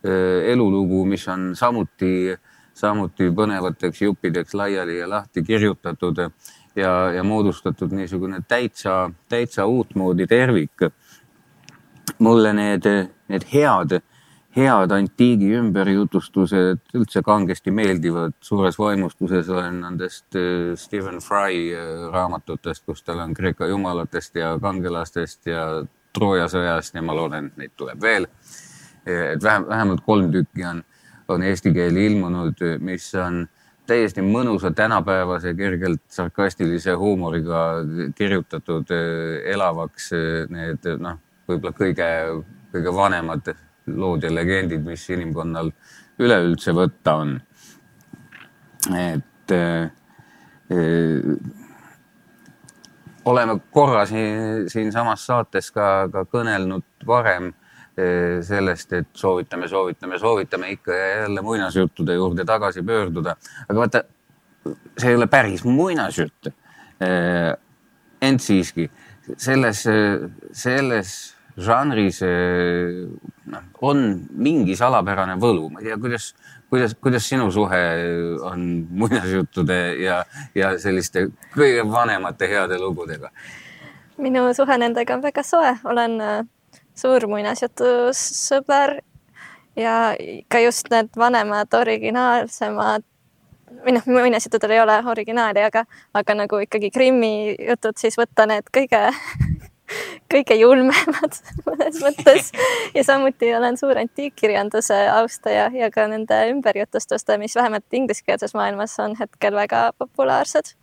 elulugu, 0.02 1.04
mis 1.06 1.28
on 1.30 1.52
samuti, 1.56 2.34
samuti 2.74 3.30
põnevateks 3.38 4.02
juppideks 4.02 4.56
laiali 4.58 4.98
ja 4.98 5.10
lahti 5.10 5.44
kirjutatud 5.46 6.24
ja, 6.76 6.94
ja 7.14 7.24
moodustatud 7.24 7.94
niisugune 7.94 8.42
täitsa, 8.48 9.12
täitsa 9.30 9.66
uutmoodi 9.66 10.28
tervik. 10.28 10.90
mulle 12.20 12.54
need, 12.54 12.86
need 13.30 13.46
head, 13.54 14.02
head 14.56 14.92
antiigi 14.92 15.54
ümberjutustused 15.56 16.96
üldse 16.98 17.22
kangesti 17.24 17.72
meeldivad. 17.72 18.34
suures 18.42 18.80
vaimustuses 18.80 19.50
olen 19.50 19.80
nendest 19.82 20.36
äh, 20.36 20.76
Stephen 20.76 21.20
Fry 21.24 21.72
äh, 21.74 22.12
raamatutest, 22.12 22.84
kus 22.86 23.04
tal 23.04 23.20
on 23.20 23.34
Kreeka 23.34 23.68
jumalatest 23.68 24.36
ja 24.36 24.58
kangelastest 24.62 25.48
ja 25.48 25.86
Trooja 26.14 26.50
sõjast 26.52 26.96
ja 26.96 27.02
ma 27.02 27.16
loodan, 27.16 27.48
et 27.48 27.58
neid 27.58 27.72
tuleb 27.78 28.02
veel. 28.02 28.28
et 29.06 29.44
vähem, 29.44 29.66
vähemalt 29.70 30.04
kolm 30.06 30.28
tükki 30.32 30.66
on, 30.68 30.84
on 31.28 31.44
eesti 31.44 31.72
keeli 31.74 32.06
ilmunud, 32.06 32.60
mis 32.80 33.08
on 33.16 33.48
täiesti 33.88 34.22
mõnusa 34.22 34.70
tänapäevase, 34.76 35.56
kergelt 35.58 36.04
sarkastilise 36.08 36.94
huumoriga 36.94 37.64
kirjutatud 38.16 38.92
elavaks 39.56 40.12
need 40.54 40.86
noh, 41.00 41.18
võib-olla 41.48 41.74
kõige, 41.80 42.12
kõige 42.76 42.94
vanemad 42.94 43.54
lood 43.88 44.24
ja 44.24 44.34
legendid, 44.34 44.84
mis 44.86 45.08
inimkonnal 45.10 45.72
üleüldse 46.22 46.74
võtta 46.76 47.16
on. 47.22 47.40
et 48.98 49.52
äh, 49.56 49.92
oleme 53.26 53.60
korra 53.72 54.06
siin, 54.06 54.70
siinsamas 54.70 55.26
saates 55.26 55.72
ka, 55.72 56.08
ka 56.14 56.26
kõnelnud 56.26 57.06
varem 57.08 57.52
sellest, 58.42 58.94
et 58.96 59.10
soovitame, 59.14 59.68
soovitame, 59.68 60.18
soovitame 60.20 60.70
ikka 60.72 60.96
ja 60.96 61.08
jälle 61.22 61.42
muinasjuttude 61.42 62.14
juurde 62.14 62.46
tagasi 62.46 62.82
pöörduda. 62.82 63.36
aga 63.68 63.80
vaata, 63.80 64.04
see 64.98 65.10
ei 65.10 65.16
ole 65.16 65.28
päris 65.28 65.64
muinasjutt. 65.64 66.48
ent 68.22 68.42
siiski 68.42 68.90
selles, 69.38 69.84
selles 70.52 71.36
žanris 71.66 72.22
noh, 73.52 73.68
on 73.82 74.06
mingi 74.32 74.76
salapärane 74.80 75.38
võlu, 75.42 75.70
ma 75.72 75.82
ei 75.82 75.90
tea, 75.90 75.98
kuidas, 76.02 76.32
kuidas, 76.72 76.96
kuidas 77.02 77.28
sinu 77.28 77.50
suhe 77.54 77.82
on 78.48 78.66
muinasjuttude 79.04 79.82
ja, 80.04 80.24
ja 80.56 80.74
selliste 80.82 81.28
kõige 81.56 81.86
vanemate 81.92 82.50
heade 82.52 82.80
lugudega? 82.82 83.34
minu 84.22 84.46
suhe 84.54 84.76
nendega 84.78 85.16
on 85.18 85.24
väga 85.24 85.42
soe, 85.44 85.72
olen 85.90 86.20
suur 86.98 87.26
muinasjutusõber 87.32 89.00
ja 89.80 89.96
ka 90.52 90.60
just 90.62 90.92
need 90.94 91.10
vanemad 91.18 91.74
originaalsemad 91.74 93.08
või 93.86 93.96
noh, 93.96 94.06
muinasjuttudel 94.06 94.76
ei 94.76 94.82
ole 94.84 94.98
originaali, 95.08 95.64
aga, 95.66 95.86
aga 96.18 96.36
nagu 96.44 96.60
ikkagi 96.66 96.92
Krimmi 96.94 97.56
jutud, 97.56 97.98
siis 97.98 98.18
võtta 98.20 98.46
need 98.50 98.68
kõige, 98.74 99.00
kõige 100.32 100.58
julmemad 100.60 101.40
mõnes 101.68 102.02
mõttes 102.04 102.52
ja 102.96 103.04
samuti 103.04 103.54
olen 103.56 103.78
suur 103.80 104.00
antiikkirjanduse 104.02 104.98
austaja 105.16 105.70
ja 105.76 105.92
ka 105.94 106.08
nende 106.12 106.38
ümberjutustuste, 106.54 107.38
mis 107.42 107.56
vähemalt 107.56 107.88
ingliskeelses 107.94 108.56
maailmas 108.58 108.98
on 109.00 109.16
hetkel 109.20 109.56
väga 109.56 109.92
populaarsed. 109.98 110.76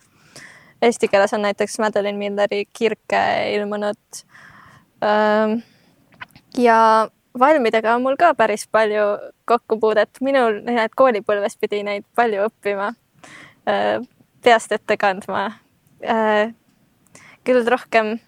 Eesti 0.83 1.09
keeles 1.11 1.35
on 1.35 1.43
näiteks 1.43 1.79
Madeline 1.83 2.19
Milleri 2.19 2.65
Kirke 2.73 3.23
ilmunud 3.55 4.21
ja 6.59 7.09
valmidega 7.39 7.95
on 7.95 8.03
mul 8.03 8.17
ka 8.19 8.33
päris 8.35 8.67
palju 8.71 9.07
kokkupuudet, 9.49 10.21
minul 10.21 10.61
need 10.67 10.95
koolipõlves 10.99 11.59
pidi 11.61 11.83
neid 11.87 12.07
palju 12.17 12.49
õppima, 12.49 12.93
peast 14.45 14.73
ette 14.75 14.97
kandma. 15.01 15.49
Küll 17.49 17.71
rohkem 17.71 18.19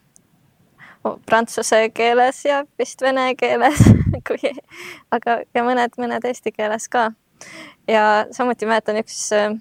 prantsuse 1.27 1.89
keeles 1.95 2.45
ja 2.45 2.65
vist 2.79 3.03
vene 3.03 3.35
keeles 3.39 3.81
kui, 4.29 4.53
aga, 5.11 5.41
ja 5.55 5.65
mõned, 5.65 5.97
mõned 6.01 6.27
eesti 6.29 6.53
keeles 6.53 6.89
ka. 6.93 7.11
ja 7.89 8.27
samuti 8.37 8.69
mäletan 8.69 9.01
üks 9.01 9.17
äh, 9.37 9.55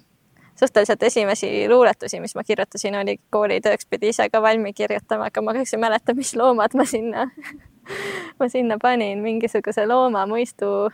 suhteliselt 0.60 1.02
esimesi 1.02 1.68
luuletusi, 1.68 2.20
mis 2.20 2.34
ma 2.36 2.44
kirjutasin, 2.44 2.98
oli 3.00 3.16
koolitööks, 3.30 3.86
pidi 3.90 4.12
ise 4.12 4.28
ka 4.30 4.42
valmi 4.42 4.72
kirjutama, 4.76 5.30
aga 5.30 5.42
ma 5.42 5.54
kahjuks 5.56 5.74
ei 5.74 5.80
mäleta, 5.80 6.14
mis 6.14 6.34
loomad 6.36 6.76
ma 6.76 6.84
sinna 6.84 7.30
ma 8.38 8.48
sinna 8.48 8.76
panin 8.82 9.22
mingisuguse 9.24 9.86
looma 9.88 10.26
mõistu, 10.28 10.90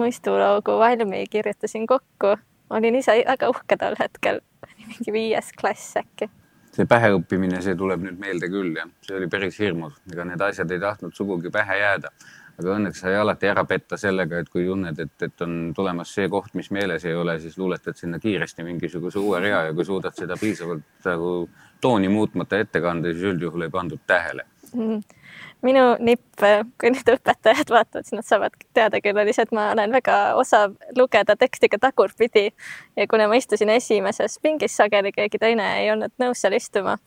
mõistuloogu 0.00 0.78
valmi, 0.80 1.24
kirjutasin 1.30 1.86
kokku. 1.86 2.36
olin 2.70 2.94
ise 2.98 3.20
väga 3.26 3.52
uhke 3.52 3.76
tol 3.76 3.94
hetkel, 4.00 4.40
mingi 4.86 5.12
viies 5.12 5.52
klass 5.60 5.96
äkki. 6.00 6.30
See 6.76 6.88
päheõppimine, 6.88 7.60
see 7.64 7.76
tuleb 7.78 8.02
nüüd 8.04 8.18
meelde 8.20 8.48
küll 8.52 8.74
jah, 8.76 8.88
see 9.06 9.16
oli 9.18 9.28
päris 9.32 9.60
hirmus, 9.62 9.96
ega 10.12 10.26
need 10.28 10.42
asjad 10.48 10.74
ei 10.74 10.82
tahtnud 10.82 11.14
sugugi 11.16 11.52
pähe 11.52 11.78
jääda. 11.82 12.12
aga 12.56 12.70
õnneks 12.72 13.02
sai 13.02 13.12
alati 13.20 13.50
ära 13.50 13.66
petta 13.68 13.98
sellega, 14.00 14.38
et 14.40 14.48
kui 14.48 14.64
tunned, 14.64 14.98
et, 14.98 15.22
et 15.22 15.42
on 15.44 15.74
tulemas 15.76 16.14
see 16.16 16.28
koht, 16.32 16.54
mis 16.56 16.70
meeles 16.72 17.04
ei 17.04 17.12
ole, 17.14 17.34
siis 17.40 17.58
luuletad 17.60 17.98
sinna 18.00 18.18
kiiresti 18.18 18.64
mingisuguse 18.64 19.20
uue 19.20 19.40
rea 19.44 19.58
ja 19.66 19.74
kui 19.76 19.84
suudad 19.84 20.16
seda 20.16 20.38
piisavalt 20.40 21.04
nagu 21.04 21.32
tooni 21.80 22.08
muutmata 22.08 22.58
ette 22.64 22.80
kanda, 22.80 23.12
siis 23.12 23.28
üldjuhul 23.34 23.66
ei 23.66 23.74
pandud 23.74 24.00
tähele. 24.06 24.46
minu 25.66 25.84
nipp, 26.04 26.44
kui 26.80 26.92
nüüd 26.92 27.12
õpetajad 27.16 27.72
vaatavad, 27.72 28.06
siis 28.06 28.18
nad 28.18 28.28
saavad 28.28 28.56
teada 28.76 29.00
küll, 29.02 29.18
oli 29.18 29.34
see, 29.34 29.46
et 29.48 29.54
ma 29.56 29.70
olen 29.72 29.94
väga 29.96 30.20
osav 30.40 30.76
lugeda 30.98 31.36
teksti 31.38 31.70
ka 31.72 31.80
tagurpidi 31.88 32.48
ja 32.96 33.08
kuna 33.10 33.28
ma 33.30 33.40
istusin 33.40 33.72
esimeses 33.74 34.38
pingis 34.42 34.76
sageli, 34.78 35.14
keegi 35.16 35.42
teine 35.42 35.68
ei 35.80 35.92
olnud 35.94 36.14
nõus 36.22 36.44
seal 36.44 36.58
istuma 36.58 36.98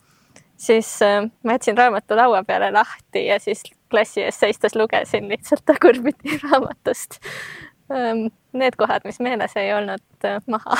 siis 0.60 1.02
äh, 1.02 1.30
ma 1.44 1.56
jätsin 1.56 1.78
raamatu 1.78 2.16
laua 2.16 2.44
peale 2.44 2.70
lahti 2.72 3.26
ja 3.26 3.38
siis 3.40 3.62
klassi 3.90 4.22
ees 4.22 4.40
seistes 4.40 4.76
lugesin 4.76 5.28
lihtsalt 5.28 5.64
tagurpidi 5.64 6.38
raamatust. 6.44 7.20
Need 8.52 8.74
kohad, 8.78 9.04
mis 9.06 9.20
meeles 9.22 9.52
ei 9.60 9.70
olnud, 9.74 10.02
äh, 10.26 10.40
maha. 10.50 10.76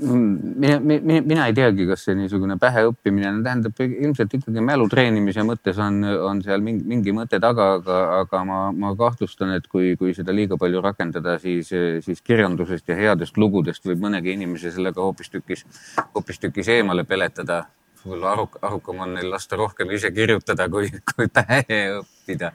mina, 0.00 0.80
mina, 0.80 1.20
mina 1.24 1.46
ei 1.46 1.54
teagi, 1.54 1.86
kas 1.88 2.02
see 2.04 2.16
niisugune 2.18 2.56
päheõppimine 2.60 3.30
tähendab 3.46 3.78
ilmselt 3.84 4.34
ikkagi 4.36 4.64
mälu 4.64 4.88
treenimise 4.92 5.44
mõttes 5.46 5.78
on, 5.80 6.02
on 6.04 6.42
seal 6.44 6.64
mingi, 6.66 6.84
mingi 6.90 7.14
mõte 7.16 7.40
taga, 7.40 7.70
aga, 7.78 8.00
aga 8.18 8.42
ma, 8.48 8.58
ma 8.74 8.92
kahtlustan, 8.98 9.54
et 9.56 9.70
kui, 9.70 9.94
kui 10.00 10.12
seda 10.16 10.34
liiga 10.34 10.58
palju 10.60 10.82
rakendada, 10.84 11.38
siis, 11.40 11.70
siis 12.04 12.20
kirjandusest 12.26 12.90
ja 12.90 12.98
headest 12.98 13.38
lugudest 13.40 13.86
võib 13.86 14.04
mõnegi 14.04 14.34
inimese 14.34 14.74
sellega 14.74 15.00
hoopistükkis, 15.00 15.64
hoopistükkis 16.12 16.74
eemale 16.76 17.06
peletada 17.08 17.62
võib-olla 18.04 18.32
aruk, 18.34 18.58
arukam 18.62 19.00
on 19.04 19.14
neil 19.16 19.30
lasta 19.32 19.56
rohkem 19.56 19.90
ise 19.96 20.10
kirjutada, 20.12 20.68
kui, 20.68 20.90
kui 21.14 21.28
pähe 21.32 21.62
õppida. 22.00 22.52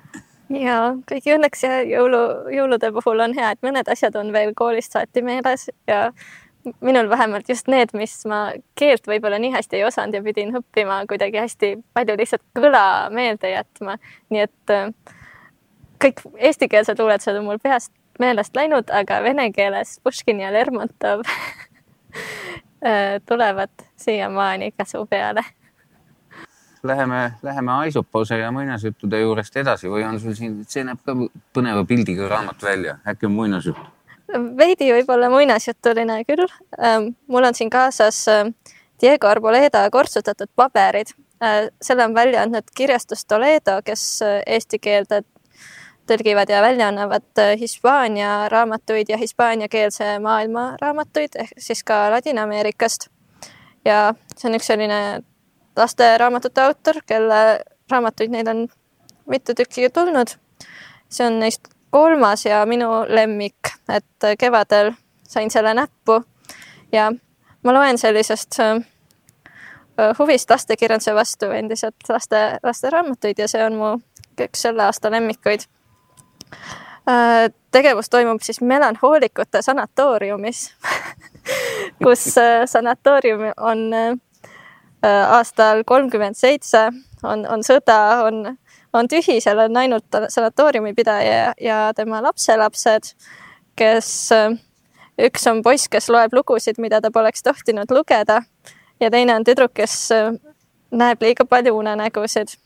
Ja 0.53 0.75
kõigi 1.09 1.33
õnneks 1.35 1.63
ja 1.63 1.79
jõulu, 1.87 2.21
jõulude 2.55 2.91
puhul 2.95 3.25
on 3.25 3.35
hea, 3.37 3.53
et 3.53 3.65
mõned 3.65 3.89
asjad 3.91 4.15
on 4.19 4.31
veel 4.33 4.53
koolist 4.57 4.95
saati 4.95 5.23
meeles 5.25 5.69
ja 5.87 6.09
minul 6.83 7.09
vähemalt 7.09 7.49
just 7.49 7.69
need, 7.71 7.93
mis 7.93 8.17
ma 8.29 8.49
keelt 8.79 9.07
võib-olla 9.07 9.39
nii 9.39 9.53
hästi 9.53 9.79
ei 9.79 9.85
osanud 9.87 10.17
ja 10.17 10.23
pidin 10.23 10.55
õppima 10.59 11.03
kuidagi 11.09 11.39
hästi 11.39 11.71
palju 11.93 12.17
lihtsalt 12.19 12.43
kõla 12.57 12.83
meelde 13.13 13.53
jätma. 13.53 13.97
nii 14.29 14.43
et 14.47 14.75
äh, 14.75 14.91
kõik 16.03 16.25
eestikeelsed 16.37 16.99
luuletused 16.99 17.39
on 17.39 17.47
mul 17.47 17.61
peast 17.63 17.93
meelest 18.19 18.55
läinud, 18.55 18.91
aga 18.91 19.21
vene 19.23 19.51
keeles 19.55 19.99
Puškin 20.03 20.41
ja 20.43 20.51
Lermontov 20.53 21.23
Äh, 22.85 23.21
tulevad 23.25 23.69
siiamaani 23.97 24.71
käsu 24.71 25.05
peale. 25.05 25.43
Läheme, 26.83 27.33
läheme 27.43 27.71
Aisopause 27.71 28.37
ja 28.37 28.51
muinasjuttude 28.55 29.19
juurest 29.19 29.57
edasi 29.57 29.89
või 29.91 30.05
on 30.07 30.19
sul 30.19 30.35
siin, 30.37 30.61
see 30.67 30.85
näeb 30.87 31.01
ka 31.05 31.15
põneva 31.55 31.83
pildiga 31.85 32.29
raamat 32.31 32.63
välja, 32.63 32.97
äkki 33.07 33.27
on 33.27 33.35
muinasjutt? 33.35 33.81
veidi 34.57 34.91
võib-olla 34.93 35.29
muinasjutuline 35.33 36.21
küll. 36.27 36.45
Ähm, 36.77 37.09
mul 37.27 37.47
on 37.49 37.57
siin 37.57 37.71
kaasas 37.73 38.21
äh, 38.31 38.45
Diego 39.01 39.27
Arboleda 39.27 39.81
kortsutatud 39.91 40.51
paberid. 40.55 41.11
Äh, 41.43 41.67
selle 41.81 42.05
on 42.05 42.15
välja 42.15 42.45
andnud 42.45 42.71
kirjastus 42.75 43.25
Toledo, 43.25 43.79
kes 43.83 44.05
eesti 44.45 44.79
keelde 44.79 45.23
tõlgivad 46.09 46.49
ja 46.49 46.61
välja 46.61 46.87
annavad 46.89 47.27
äh, 47.37 47.55
Hispaania 47.59 48.49
raamatuid 48.49 49.09
ja 49.09 49.17
hispaaniakeelse 49.17 50.19
maailma 50.19 50.73
raamatuid 50.81 51.37
ehk 51.43 51.53
siis 51.57 51.83
ka 51.83 52.07
Ladina-Ameerikast. 52.13 53.09
ja 53.85 54.13
see 54.35 54.49
on 54.49 54.57
üks 54.57 54.67
selline 54.67 54.99
lasteraamatute 55.79 56.61
autor, 56.61 57.01
kelle 57.05 57.39
raamatuid 57.91 58.31
neil 58.33 58.47
on 58.51 58.67
mitu 59.29 59.55
tükki 59.55 59.89
tulnud. 59.89 60.35
see 61.09 61.25
on 61.27 61.39
neist 61.39 61.67
kolmas 61.89 62.45
ja 62.45 62.65
minu 62.65 62.89
lemmik, 63.07 63.73
et 63.89 64.27
kevadel 64.39 64.91
sain 65.27 65.51
selle 65.51 65.73
näppu 65.73 66.21
ja 66.91 67.11
ma 67.63 67.73
loen 67.73 67.97
sellisest 67.97 68.59
äh, 68.59 68.83
huvist 70.19 70.49
lastekirjanduse 70.49 71.15
vastu 71.15 71.49
endiselt 71.51 72.09
laste, 72.09 72.59
lasteraamatuid 72.63 73.39
ja 73.39 73.47
see 73.47 73.65
on 73.65 73.75
mu 73.75 73.95
üks 74.39 74.61
selle 74.67 74.83
aasta 74.83 75.11
lemmikuid 75.11 75.65
Äh, 77.09 77.49
tegevus 77.71 78.09
toimub 78.09 78.41
siis 78.41 78.61
melanhoolikute 78.61 79.61
sanatooriumis 79.61 80.73
kus 82.03 82.37
äh, 82.37 82.65
sanatoorium 82.65 83.39
on 83.57 83.79
aastal 85.03 85.83
kolmkümmend 85.87 86.35
seitse, 86.35 86.89
on, 87.23 87.45
on 87.47 87.63
sõda, 87.63 87.99
on, 88.27 88.41
on 88.93 89.07
tühi, 89.11 89.39
seal 89.43 89.59
on 89.63 89.77
ainult 89.79 90.19
sanatooriumi 90.29 90.93
pidaja 90.97 91.53
ja 91.61 91.79
tema 91.95 92.21
lapselapsed, 92.25 93.13
kes, 93.79 94.09
üks 95.29 95.47
on 95.51 95.63
poiss, 95.63 95.87
kes 95.91 96.09
loeb 96.11 96.35
lugusid, 96.35 96.81
mida 96.83 97.01
ta 97.01 97.11
poleks 97.15 97.43
tohtinud 97.45 97.91
lugeda 97.95 98.41
ja 98.99 99.11
teine 99.11 99.35
on 99.35 99.47
tüdruk, 99.47 99.73
kes 99.79 100.09
näeb 100.91 101.21
liiga 101.23 101.45
palju 101.45 101.77
unenägusid. 101.77 102.57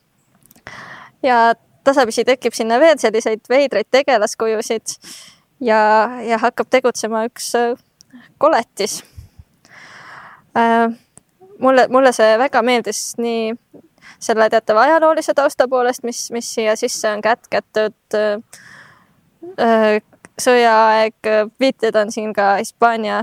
ja 1.23 1.53
tasapisi 1.83 2.23
tekib 2.25 2.55
sinna 2.55 2.79
veel 2.79 2.97
selliseid 2.99 3.43
veidraid 3.49 3.87
tegelaskujusid 3.91 4.95
ja, 5.63 5.79
ja 6.23 6.39
hakkab 6.41 6.71
tegutsema 6.71 7.25
üks 7.29 7.53
äh, 7.59 7.75
koletis 8.37 9.01
äh,. 10.57 10.91
Mulle, 11.59 11.87
mulle 11.89 12.11
see 12.15 12.37
väga 12.37 12.61
meeldis 12.61 13.13
nii 13.17 13.53
selle 14.19 14.49
teatava 14.49 14.81
ajaloolise 14.87 15.33
tausta 15.33 15.67
poolest, 15.67 16.03
mis, 16.03 16.25
mis 16.31 16.53
siia 16.55 16.75
sisse 16.79 17.11
on 17.11 17.21
kätketud 17.21 18.17
äh,. 18.17 20.01
sõjaaeg, 20.41 21.27
viited 21.59 21.95
on 21.95 22.11
siin 22.11 22.31
ka 22.33 22.55
Hispaania, 22.57 23.19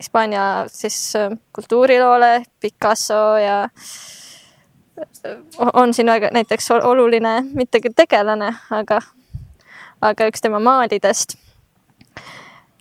Hispaania 0.00 0.64
siis 0.66 0.96
äh, 1.16 1.30
kultuuriloole, 1.54 2.42
Picasso 2.60 3.36
ja 3.38 3.60
äh, 3.64 4.16
on 5.72 5.94
siin 5.94 6.06
väga 6.06 6.30
näiteks 6.32 6.70
oluline 6.70 7.44
mitte 7.54 7.80
küll 7.80 7.94
tegelane, 7.96 8.54
aga, 8.70 9.00
aga 10.00 10.28
üks 10.30 10.42
tema 10.42 10.58
maalidest. 10.58 11.36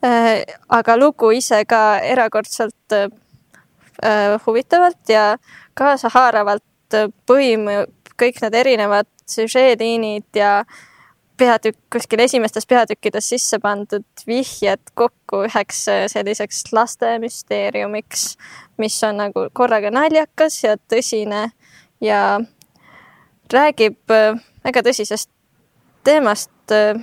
Äh, 0.06 0.44
aga 0.70 0.98
lugu 0.98 1.32
ise 1.32 1.64
ka 1.66 2.00
erakordselt 2.00 2.94
äh, 2.94 3.10
huvitavalt 4.46 5.10
ja 5.10 5.38
kaasahaaravalt 5.78 6.98
põim 7.28 7.70
kõik 8.20 8.42
need 8.44 8.58
erinevad 8.60 9.08
süžeeliinid 9.30 10.38
ja 10.38 10.66
peatükk, 11.38 11.78
kuskil 11.92 12.20
esimestes 12.24 12.68
peatükkides 12.68 13.30
sisse 13.30 13.60
pandud 13.60 14.24
vihjed 14.28 14.92
kokku 14.96 15.44
üheks 15.50 15.86
äh, 15.92 16.06
selliseks 16.12 16.64
lastemüsteeriumiks, 16.74 18.26
mis 18.82 18.98
on 19.04 19.20
nagu 19.24 19.48
korraga 19.54 19.92
naljakas 19.92 20.62
ja 20.64 20.76
tõsine 20.92 21.50
ja 22.04 22.22
räägib 23.54 24.16
äh, 24.16 24.40
väga 24.64 24.86
tõsisest 24.88 25.32
teemast, 26.08 26.54
äh, 26.72 26.96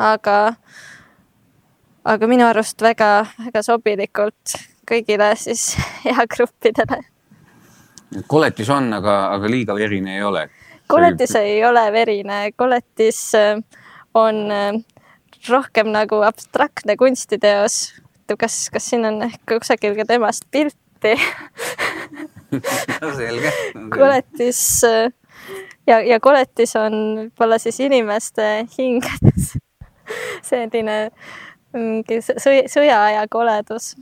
aga, 0.00 0.38
aga 2.04 2.30
minu 2.30 2.48
arust 2.48 2.80
väga-väga 2.82 3.64
sobilikult 3.66 4.56
kõigile 4.90 5.32
siis 5.38 5.74
eagruppidele. 6.12 7.00
koletis 8.26 8.70
on, 8.70 8.92
aga, 8.98 9.16
aga 9.36 9.50
liiga 9.50 9.76
verine 9.78 10.16
ei 10.18 10.24
ole? 10.26 10.48
koletis 10.90 11.34
ei 11.38 11.60
ole 11.64 11.84
verine, 11.94 12.42
koletis 12.58 13.22
äh, 13.38 13.60
on 14.14 14.48
rohkem 15.48 15.92
nagu 15.94 16.22
abstraktne 16.26 16.96
kunstiteos. 16.96 17.80
kas, 18.38 18.68
kas 18.70 18.90
siin 18.90 19.06
on 19.06 19.22
ehk 19.26 19.40
kusagil 19.58 19.96
ka 19.98 20.04
temast 20.06 20.44
pilti 20.50 21.16
no 23.02 23.10
selge 23.16 23.50
no,. 23.74 23.88
koletis 23.90 24.60
ja, 25.86 25.98
ja 25.98 26.20
koletis 26.22 26.76
on 26.78 26.94
võib-olla 27.16 27.58
siis 27.58 27.80
inimeste 27.82 28.46
hingedes 28.76 29.56
selline 30.50 30.98
mingi 31.74 32.18
sõja, 32.22 32.64
sõjaaja 32.70 33.26
koledus. 33.30 33.94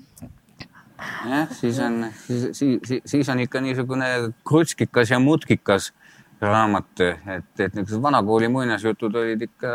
Jah, 0.98 1.48
siis 1.52 1.78
on, 1.84 2.06
siis, 2.26 2.48
siis, 2.58 3.02
siis 3.06 3.28
on 3.28 3.40
ikka 3.40 3.60
niisugune 3.60 4.10
krutskikas 4.48 5.10
ja 5.10 5.18
mutkikas 5.22 5.92
raamat, 6.40 7.00
et, 7.02 7.60
et 7.60 7.74
niisugused 7.74 8.02
vanakooli 8.02 8.48
muinasjutud 8.52 9.14
olid 9.18 9.42
ikka, 9.48 9.72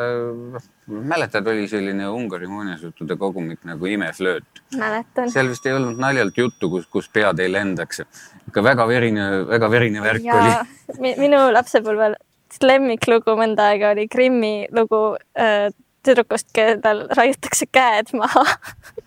mäletad, 0.87 1.47
oli 1.51 1.67
selline 1.67 2.07
Ungari 2.07 2.47
muinasjuttude 2.47 3.17
kogumik 3.19 3.65
nagu 3.67 3.85
Imeflööt. 3.85 4.63
mäletan. 4.77 5.31
seal 5.31 5.49
vist 5.51 5.65
ei 5.65 5.75
olnud 5.75 5.99
naljalt 5.99 6.37
juttu, 6.37 6.69
kus, 6.69 6.87
kus 6.87 7.09
pead 7.09 7.39
ei 7.43 7.51
lendaks. 7.51 8.03
ikka 8.47 8.63
väga 8.63 8.87
verine, 8.87 9.29
väga 9.47 9.71
verine 9.71 10.03
värk 10.03 10.23
ja, 10.23 10.39
oli. 10.39 11.15
minu 11.19 11.45
lapsepõlvel 11.51 12.15
lemmiklugu 12.63 13.35
mõnda 13.35 13.71
aega 13.73 13.91
oli 13.95 14.07
Krimmi 14.07 14.67
lugu 14.71 15.17
äh, 15.39 15.67
tüdrukust, 16.03 16.51
kellel 16.55 17.07
raiutakse 17.17 17.67
käed 17.71 18.13
maha 18.17 18.45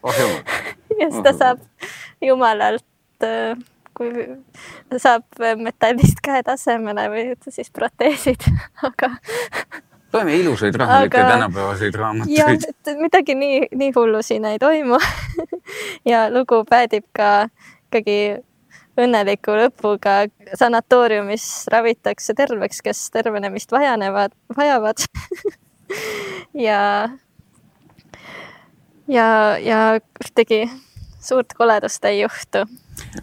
oh 0.03 0.21
jumal. 0.21 0.43
Ja 1.01 1.11
siis 1.11 1.23
ta 1.25 1.33
saab 1.37 1.65
jumalalt 2.25 3.25
äh, 3.25 3.57
kui 3.97 4.13
saab 5.01 5.25
metallist 5.61 6.21
käed 6.25 6.49
asemele 6.53 7.09
või 7.13 7.27
siis 7.49 7.73
proteesid 7.75 8.49
aga 8.89 9.15
loeme 10.17 10.37
ilusaid 10.37 10.75
rahulikke 10.75 11.21
Aga- 11.21 11.31
tänapäevaseid 11.31 11.95
raamatuid. 11.95 12.69
et 12.69 12.99
midagi 13.01 13.35
nii, 13.35 13.61
nii 13.75 13.93
hullu 13.97 14.23
siin 14.23 14.45
ei 14.45 14.59
toimu. 14.59 14.99
ja 16.13 16.27
lugu 16.33 16.63
päädib 16.69 17.05
ka 17.17 17.49
ikkagi 17.89 18.39
õnneliku 18.97 19.57
lõpuga 19.59 20.17
sanatooriumis 20.57 21.67
ravitakse 21.73 22.35
terveks, 22.37 22.81
kes 22.83 23.11
tervenemist 23.13 23.73
vajanevad, 23.73 24.33
vajavad. 24.57 25.05
ja, 26.67 26.81
ja, 29.09 29.57
ja 29.59 29.79
ühtegi 30.25 30.67
suurt 31.21 31.55
koledust 31.59 32.05
ei 32.05 32.21
juhtu. 32.21 32.67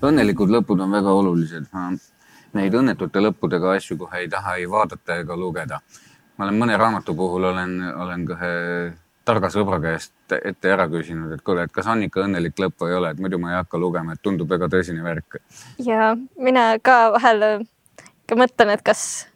õnnelikud 0.02 0.52
lõpud 0.52 0.82
on 0.84 0.92
väga 0.92 1.14
olulised. 1.14 1.70
Neid 2.54 2.76
õnnetute 2.78 3.22
lõppudega 3.22 3.78
asju 3.78 3.98
kohe 3.98 4.24
ei 4.24 4.28
taha 4.30 4.58
ei 4.62 4.68
vaadata 4.70 5.22
ega 5.24 5.38
lugeda. 5.38 5.80
ma 6.38 6.46
olen 6.46 6.58
mõne 6.58 6.78
raamatu 6.78 7.16
puhul 7.16 7.44
olen, 7.44 7.80
olen 7.94 8.26
ka 8.26 8.38
targa 9.26 9.50
sõbra 9.50 9.80
käest 9.82 10.34
ette 10.34 10.72
ära 10.72 10.88
küsinud, 10.90 11.32
et 11.34 11.42
kuule, 11.46 11.64
et 11.64 11.72
kas 11.72 11.88
on 11.88 12.02
ikka 12.04 12.26
õnnelik 12.26 12.58
lõpp 12.60 12.82
või 12.82 12.92
ei 12.92 12.98
ole, 12.98 13.12
et 13.14 13.20
muidu 13.20 13.40
ma 13.40 13.54
ei 13.54 13.60
hakka 13.62 13.80
lugema, 13.80 14.14
et 14.14 14.22
tundub 14.22 14.50
väga 14.50 14.68
tõsine 14.68 15.04
värk. 15.04 15.40
ja 15.78 16.16
mina 16.38 16.74
ka 16.82 17.12
vahel 17.14 17.46
ikka 18.24 18.36
mõtlen, 18.40 18.74
et 18.74 18.82
kas 18.82 19.28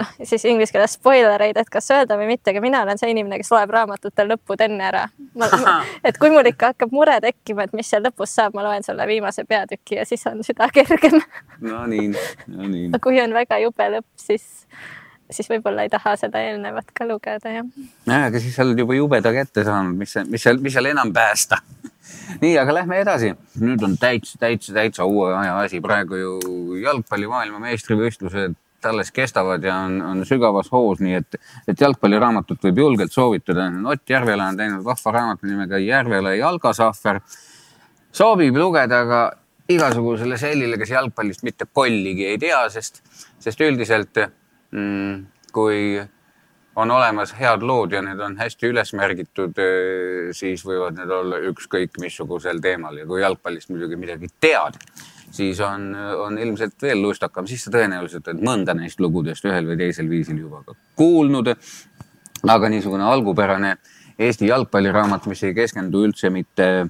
noh, 0.00 0.10
siis 0.24 0.44
inglise 0.48 0.74
keeles 0.74 0.96
spoiler 0.96 1.42
eid, 1.46 1.58
et 1.60 1.70
kas 1.72 1.88
öelda 1.94 2.18
või 2.20 2.28
mitte, 2.30 2.52
aga 2.52 2.62
mina 2.64 2.82
olen 2.84 3.00
see 3.00 3.12
inimene, 3.12 3.38
kes 3.40 3.50
loeb 3.52 3.72
raamatute 3.72 4.26
lõpud 4.26 4.64
enne 4.66 4.88
ära. 4.90 5.06
et 6.06 6.18
kui 6.20 6.32
mul 6.32 6.50
ikka 6.50 6.72
hakkab 6.74 6.92
mure 6.94 7.16
tekkima, 7.24 7.66
et 7.66 7.74
mis 7.76 7.88
seal 7.90 8.04
lõpus 8.06 8.34
saab, 8.36 8.56
ma 8.56 8.66
loen 8.66 8.84
selle 8.86 9.06
viimase 9.08 9.46
peatüki 9.48 10.00
ja 10.00 10.06
siis 10.08 10.26
on 10.30 10.42
süda 10.46 10.68
kergem. 10.74 11.18
no 11.64 11.86
nii, 11.90 12.12
no 12.52 12.68
nii. 12.68 12.90
aga 12.92 13.02
kui 13.02 13.20
on 13.22 13.34
väga 13.36 13.60
jube 13.64 13.88
lõpp, 13.96 14.08
siis, 14.20 14.46
siis 15.32 15.50
võib-olla 15.52 15.86
ei 15.86 15.92
taha 15.92 16.16
seda 16.20 16.44
eelnevat 16.44 16.92
ka 16.96 17.08
lugeda, 17.08 17.56
jah. 17.58 17.72
nojah, 18.08 18.28
aga 18.30 18.42
siis 18.42 18.56
sa 18.56 18.66
oled 18.66 18.84
juba 18.84 18.98
jubeda 18.98 19.32
kätte 19.36 19.64
saanud, 19.66 19.96
mis, 19.98 20.16
mis 20.28 20.44
seal, 20.44 20.60
mis 20.62 20.76
seal 20.76 20.92
enam 20.92 21.14
päästa. 21.16 21.62
nii, 22.42 22.52
aga 22.60 22.82
lähme 22.82 23.00
edasi. 23.00 23.32
nüüd 23.62 23.82
on 23.86 23.96
täitsa, 24.00 24.36
täitsa, 24.44 24.76
täitsa 24.76 25.08
uue 25.08 25.32
aja 25.34 25.56
asi, 25.64 25.80
praegu 25.80 26.20
ju 26.20 26.36
jalgpalli 26.84 27.32
maailmameistrivõistlused 27.32 28.60
alles 28.88 29.12
kestavad 29.12 29.64
ja 29.64 29.76
on, 29.86 30.00
on 30.02 30.24
sügavas 30.28 30.70
hoos, 30.72 31.00
nii 31.04 31.18
et, 31.18 31.38
et 31.68 31.80
jalgpalliraamatut 31.80 32.62
võib 32.68 32.82
julgelt 32.84 33.12
soovitada. 33.12 33.68
Ott 33.92 34.10
Järvela 34.10 34.50
on 34.50 34.58
teinud 34.58 34.84
vahva 34.84 35.14
raamatu 35.18 35.50
nimega 35.50 35.80
Järvela 35.82 36.34
jalgasahver. 36.36 37.20
sobib 38.12 38.56
lugeda 38.56 39.04
ka 39.06 39.22
igasugusele 39.68 40.38
sellile, 40.38 40.78
kes 40.78 40.90
jalgpallist 40.94 41.42
mitte 41.46 41.66
kolligi 41.72 42.26
ei 42.26 42.38
tea, 42.38 42.60
sest, 42.70 43.02
sest 43.42 43.60
üldiselt 43.66 44.20
mm, 44.70 45.24
kui 45.52 45.98
on 46.76 46.90
olemas 46.90 47.32
head 47.38 47.64
lood 47.64 47.92
ja 47.96 48.02
need 48.04 48.20
on 48.20 48.36
hästi 48.36 48.70
üles 48.70 48.92
märgitud, 48.98 49.58
siis 50.36 50.64
võivad 50.66 50.98
need 50.98 51.12
olla 51.12 51.40
ükskõik 51.50 51.96
missugusel 52.02 52.60
teemal 52.62 52.98
ja 53.00 53.06
kui 53.08 53.22
jalgpallist 53.22 53.72
muidugi 53.72 53.96
midagi 54.00 54.28
tead, 54.40 54.76
siis 55.36 55.60
on, 55.64 55.90
on 56.26 56.38
ilmselt 56.40 56.80
veel 56.82 57.02
lustakam, 57.02 57.46
siis 57.46 57.66
sa 57.66 57.72
tõenäoliselt 57.74 58.30
oled 58.32 58.44
mõnda 58.46 58.74
neist 58.76 59.00
lugudest 59.02 59.44
ühel 59.48 59.68
või 59.68 59.78
teisel 59.84 60.08
viisil 60.10 60.40
juba 60.40 60.62
ka 60.66 60.76
kuulnud. 60.96 61.54
aga 62.46 62.68
niisugune 62.68 63.04
algupärane 63.04 63.76
Eesti 64.18 64.46
jalgpalliraamat, 64.48 65.26
mis 65.28 65.42
ei 65.44 65.52
keskendu 65.54 66.06
üldse 66.06 66.30
mitte 66.32 66.86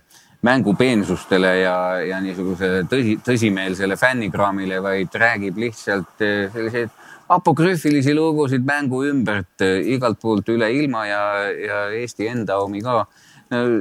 mängupeensustele 0.46 1.50
ja, 1.58 1.76
ja 2.06 2.20
niisugusele 2.22 2.84
tõsi, 2.90 3.16
tõsimeelsele 3.24 3.96
fännikraamile, 3.98 4.78
vaid 4.82 5.14
räägib 5.18 5.58
lihtsalt 5.58 6.22
eh, 6.22 6.46
selliseid 6.52 6.92
apokrüüfilisi 7.34 8.14
lugusid 8.14 8.66
mängu 8.66 9.02
ümbert 9.08 9.64
eh, 9.66 9.80
igalt 9.96 10.20
poolt 10.22 10.52
üle 10.54 10.68
ilma 10.76 11.06
ja, 11.08 11.22
ja 11.50 11.80
Eesti 11.98 12.30
enda 12.30 12.60
omi 12.62 12.84
ka. 12.84 13.04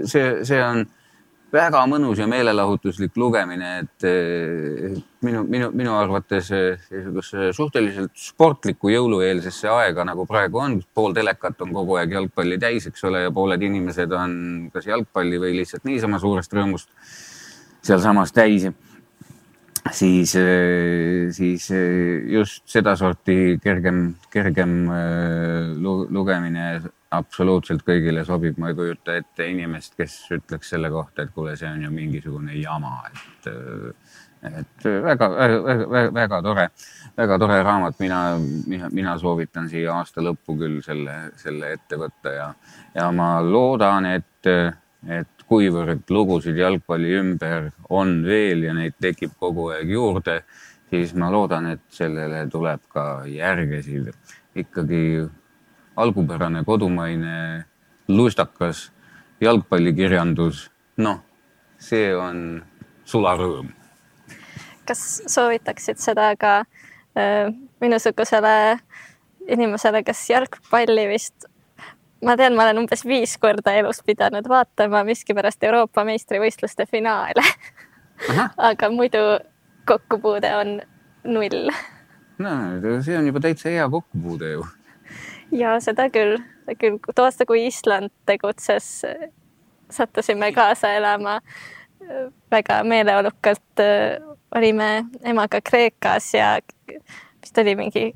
see, 0.05 0.45
see 0.45 0.61
on 0.61 0.83
väga 1.55 1.81
mõnus 1.89 2.19
ja 2.19 2.27
meelelahutuslik 2.29 3.15
lugemine, 3.17 3.71
et 3.83 4.05
minu, 5.25 5.43
minu, 5.49 5.69
minu 5.75 5.95
arvates 5.97 6.51
eh, 6.55 6.87
niisuguse 6.91 7.51
suhteliselt 7.55 8.13
sportlikku 8.19 8.91
jõulueelsesse 8.93 9.69
aega, 9.71 10.05
nagu 10.07 10.27
praegu 10.29 10.61
on, 10.61 10.79
pool 10.95 11.15
telekat 11.15 11.61
on 11.65 11.73
kogu 11.75 11.99
aeg 11.99 12.15
jalgpalli 12.17 12.59
täis, 12.61 12.89
eks 12.89 13.07
ole, 13.09 13.25
ja 13.25 13.33
pooled 13.35 13.63
inimesed 13.65 14.15
on 14.15 14.35
kas 14.73 14.89
jalgpalli 14.91 15.41
või 15.41 15.55
lihtsalt 15.61 15.87
niisama 15.87 16.21
suurest 16.21 16.53
rõõmust 16.55 16.91
sealsamas 17.85 18.33
täis 18.35 18.67
siis, 19.91 20.35
siis 21.35 21.71
eh, 21.71 22.25
just 22.33 22.63
sedasorti 22.69 23.59
kergem, 23.63 24.15
kergem 24.33 24.77
eh, 24.89 25.73
lu- 25.77 26.07
lugemine 26.09 26.67
absoluutselt 27.15 27.85
kõigile 27.85 28.25
sobib, 28.27 28.57
ma 28.59 28.71
ei 28.71 28.77
kujuta 28.77 29.15
ette 29.19 29.47
inimest, 29.47 29.95
kes 29.97 30.17
ütleks 30.35 30.73
selle 30.73 30.89
kohta, 30.93 31.23
et 31.25 31.33
kuule, 31.35 31.55
see 31.59 31.69
on 31.69 31.85
ju 31.85 31.91
mingisugune 31.93 32.57
jama, 32.59 32.97
et, 33.11 33.49
et 34.49 34.87
väga, 35.05 35.29
väga, 35.35 35.77
väga, 35.93 36.09
väga 36.17 36.41
tore, 36.43 36.65
väga 37.17 37.39
tore 37.41 37.61
raamat, 37.63 37.99
mina, 38.03 38.21
mina, 38.67 38.89
mina 38.91 39.15
soovitan 39.21 39.69
siia 39.71 39.95
aasta 39.95 40.23
lõppu 40.25 40.57
küll 40.59 40.81
selle, 40.85 41.15
selle 41.39 41.75
ette 41.77 41.99
võtta 42.01 42.35
ja, 42.35 42.49
ja 42.97 43.07
ma 43.15 43.37
loodan, 43.45 44.09
et, 44.17 44.51
et 45.07 45.34
kuivõrd 45.49 46.09
lugusid 46.09 46.57
jalgpalli 46.57 47.11
ümber 47.19 47.69
on 47.89 48.17
veel 48.25 48.65
ja 48.65 48.73
neid 48.73 48.95
tekib 49.01 49.35
kogu 49.39 49.69
aeg 49.75 49.91
juurde, 49.93 50.39
siis 50.89 51.13
ma 51.17 51.29
loodan, 51.33 51.69
et 51.75 51.83
sellele 51.93 52.45
tuleb 52.51 52.81
ka 52.93 53.25
järgesid. 53.29 54.13
ikkagi 54.55 55.27
algupärane 55.95 56.63
kodumaine 56.63 57.65
lustakas 58.07 58.91
jalgpallikirjandus, 59.41 60.69
noh, 60.97 61.19
see 61.77 62.15
on 62.15 62.63
sularõõm. 63.05 63.69
kas 64.85 65.21
soovitaksid 65.27 65.97
seda 65.97 66.35
ka 66.37 66.59
äh, 67.17 67.51
minusugusele 67.81 68.79
inimesele, 69.47 70.03
kes 70.03 70.29
jalgpalli 70.29 71.07
vist, 71.09 71.45
ma 72.25 72.35
tean, 72.37 72.55
ma 72.57 72.65
olen 72.65 72.83
umbes 72.83 73.05
viis 73.05 73.37
korda 73.41 73.75
elus 73.79 74.01
pidanud 74.05 74.47
vaatama 74.49 75.03
miskipärast 75.07 75.63
Euroopa 75.63 76.05
meistrivõistluste 76.07 76.87
finaale. 76.89 77.43
aga 78.69 78.89
muidu 78.89 79.21
kokkupuude 79.85 80.55
on 80.55 80.81
null. 81.23 81.69
no 82.39 83.01
see 83.01 83.17
on 83.17 83.27
juba 83.27 83.39
täitsa 83.43 83.69
hea 83.69 83.87
kokkupuude 83.89 84.51
ju. 84.51 84.65
ja 85.51 85.77
seda 85.79 86.09
küll, 86.09 86.37
küll 86.79 86.99
too 87.15 87.25
aasta, 87.25 87.45
kui 87.45 87.65
Island 87.67 88.13
tegutses, 88.25 89.05
sattusime 89.91 90.51
kaasa 90.53 90.93
elama 90.97 91.39
väga 92.51 92.83
meeleolukalt. 92.83 93.85
olime 94.55 95.05
emaga 95.23 95.59
Kreekas 95.61 96.33
ja 96.33 96.59
vist 97.41 97.57
oli 97.57 97.75
mingi 97.75 98.15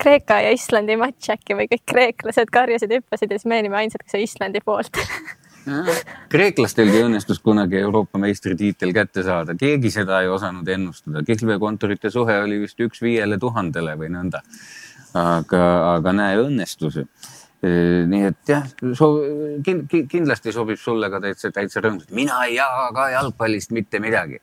Kreeka 0.00 0.38
ja 0.40 0.52
Islandi 0.54 0.96
matš 1.00 1.34
äkki 1.34 1.56
või 1.58 1.68
kõik 1.70 1.82
kreeklased 1.92 2.50
karjusid, 2.52 2.92
hüppasid 2.96 3.32
ja 3.32 3.38
siis 3.38 3.48
me 3.50 3.60
olime 3.60 3.80
ainsad, 3.82 4.02
kes 4.04 4.16
Islandi 4.24 4.62
poolt. 4.64 4.96
kreeklastelgi 6.32 7.02
õnnestus 7.04 7.40
kunagi 7.44 7.76
Euroopa 7.82 8.18
meistritiitel 8.18 8.94
kätte 8.96 9.24
saada, 9.26 9.54
keegi 9.60 9.90
seda 9.92 10.22
ei 10.24 10.30
osanud 10.32 10.68
ennustada, 10.68 11.24
kihlveokontorite 11.26 12.10
suhe 12.10 12.38
oli 12.40 12.62
vist 12.62 12.80
üks 12.80 13.02
viiele 13.04 13.38
tuhandele 13.38 13.96
või 14.00 14.08
nõnda. 14.14 14.40
aga, 15.14 15.60
aga 15.96 16.12
näe, 16.14 16.38
õnnestus. 16.46 17.00
nii 17.60 18.22
et 18.24 18.48
jah, 18.54 18.64
kindlasti 20.08 20.52
sobib 20.52 20.80
sulle 20.80 21.10
ka 21.10 21.20
täitsa, 21.20 21.50
täitsa 21.52 21.84
rõõmsalt, 21.84 22.14
mina 22.16 22.40
ei 22.46 22.54
jaga 22.56 22.88
ka 22.94 23.10
jalgpallist 23.18 23.76
mitte 23.76 24.00
midagi 24.00 24.40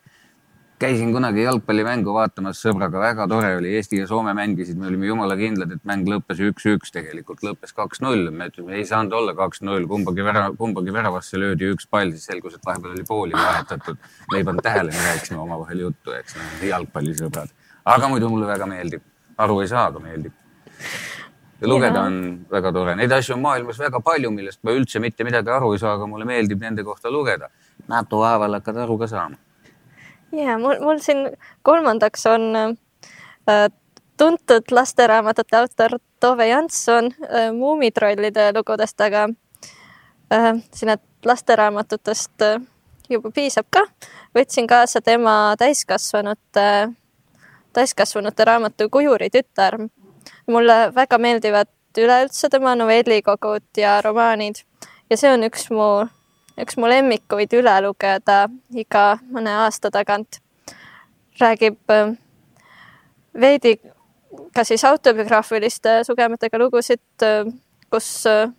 käisin 0.80 1.14
kunagi 1.14 1.42
jalgpallimängu 1.42 2.14
vaatamas 2.14 2.60
sõbraga, 2.62 3.00
väga 3.02 3.26
tore 3.30 3.50
oli, 3.58 3.72
Eesti 3.80 3.98
ja 3.98 4.08
Soome 4.08 4.34
mängisid, 4.38 4.78
me 4.78 4.86
olime 4.92 5.08
jumala 5.10 5.34
kindlad, 5.40 5.72
et 5.74 5.88
mäng 5.90 6.06
lõppes 6.10 6.42
üks-üks, 6.50 6.92
tegelikult 6.94 7.42
lõppes 7.46 7.74
kaks-null, 7.78 8.30
me 8.30 8.52
ütlesime, 8.52 8.76
ei 8.78 8.86
saanud 8.86 9.16
olla 9.18 9.34
kaks-null, 9.38 9.88
kumbagi 9.90 10.26
vära, 10.28 10.44
kumbagi 10.60 10.94
väravasse 10.94 11.42
löödi 11.42 11.72
üks 11.74 11.90
pall, 11.90 12.14
siis 12.14 12.30
selgus, 12.30 12.60
et 12.60 12.70
vahepeal 12.70 12.94
oli 12.94 13.06
pooli 13.08 13.34
vahetatud. 13.34 13.98
me 14.32 14.38
ei 14.38 14.46
pannud 14.46 14.66
tähele, 14.68 14.94
me 14.94 15.08
rääkisime 15.08 15.42
omavahel 15.42 15.82
juttu, 15.88 16.14
eks, 16.20 16.38
jalgpallisõbrad. 16.70 17.56
aga 17.96 18.12
muidu 18.14 18.30
mulle 18.30 18.48
väga 18.48 18.70
meeldib, 18.70 19.02
aru 19.38 19.62
ei 19.62 19.74
saa, 19.74 19.88
aga 19.90 20.04
meeldib. 20.04 20.38
ja 21.62 21.68
lugeda 21.74 22.06
on 22.06 22.22
väga 22.52 22.72
tore, 22.72 22.96
neid 22.96 23.18
asju 23.18 23.34
on 23.34 23.42
maailmas 23.48 23.82
väga 23.82 24.04
palju, 24.12 24.30
millest 24.32 24.62
ma 24.62 24.78
üldse 24.78 25.02
mitte 25.02 25.26
midagi 25.26 25.50
aru 25.58 25.74
ei 25.74 25.82
saa, 25.82 25.98
aga 25.98 26.06
mulle 26.06 26.30
meeldib 26.30 26.62
nende 26.62 26.86
kohta 26.86 27.10
lugeda. 27.10 27.50
näpu 27.88 28.22
haaval 28.22 28.60
hakkad 28.62 28.86
aru 28.86 29.02
ka 29.02 29.08
saama 29.08 29.47
ja 30.32 30.58
mul, 30.58 30.80
mul 30.80 31.00
siin 31.00 31.30
kolmandaks 31.64 32.26
on 32.26 32.56
äh, 32.56 33.70
tuntud 34.18 34.72
lasteraamatute 34.72 35.58
autor 35.58 36.00
Tove 36.20 36.48
Jansson 36.48 37.06
äh, 37.06 37.52
Muumitrollide 37.54 38.52
lugudest, 38.56 39.02
aga 39.02 39.28
äh, 40.34 40.54
siin, 40.74 40.98
lasteraamatutest 41.26 42.42
äh, 42.42 42.62
juba 43.10 43.32
piisab 43.32 43.68
ka. 43.70 43.86
võtsin 44.36 44.68
kaasa 44.68 45.02
tema 45.02 45.56
täiskasvanute, 45.58 46.94
täiskasvanute 47.74 48.46
raamatu 48.46 48.90
Kujuri 48.90 49.30
tütar. 49.30 49.80
mulle 50.48 50.96
väga 50.96 51.18
meeldivad 51.18 51.70
üleüldse 51.98 52.50
tema 52.50 52.76
novellikogud 52.76 53.78
ja 53.78 54.02
romaanid 54.02 54.56
ja 55.10 55.18
see 55.18 55.32
on 55.32 55.44
üks 55.48 55.70
mu, 55.72 56.08
üks 56.62 56.78
mu 56.78 56.90
lemmikuid 56.90 57.54
üle 57.58 57.74
lugeda 57.86 58.46
iga 58.74 59.06
mõne 59.34 59.54
aasta 59.64 59.92
tagant. 59.94 60.42
räägib 61.38 61.92
äh, 61.94 62.16
veidi 63.34 63.76
ka 64.54 64.64
siis 64.66 64.84
autobiograafiliste 64.86 66.04
sugemetega 66.04 66.58
lugusid, 66.58 67.04
äh, 67.22 67.46
kus 67.92 68.26
äh, 68.26 68.50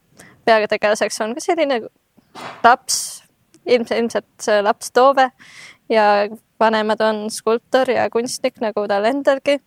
peategelaseks 0.44 1.20
on 1.20 1.34
ka 1.34 1.40
selline 1.40 1.80
laps, 2.62 3.24
ilmselt, 3.66 3.98
ilmselt 3.98 4.48
laps 4.62 4.92
Toove 4.92 5.30
ja 5.90 6.28
vanemad 6.60 7.00
on 7.00 7.30
skulptor 7.30 7.90
ja 7.90 8.08
kunstnik 8.10 8.60
nagu 8.60 8.86
tal 8.88 9.04
endalgi 9.04 9.58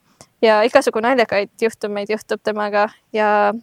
ja 0.42 0.62
igasugu 0.64 1.04
naljakaid 1.04 1.52
juhtumeid 1.62 2.10
juhtub 2.10 2.42
temaga 2.44 2.88
ja 3.14 3.54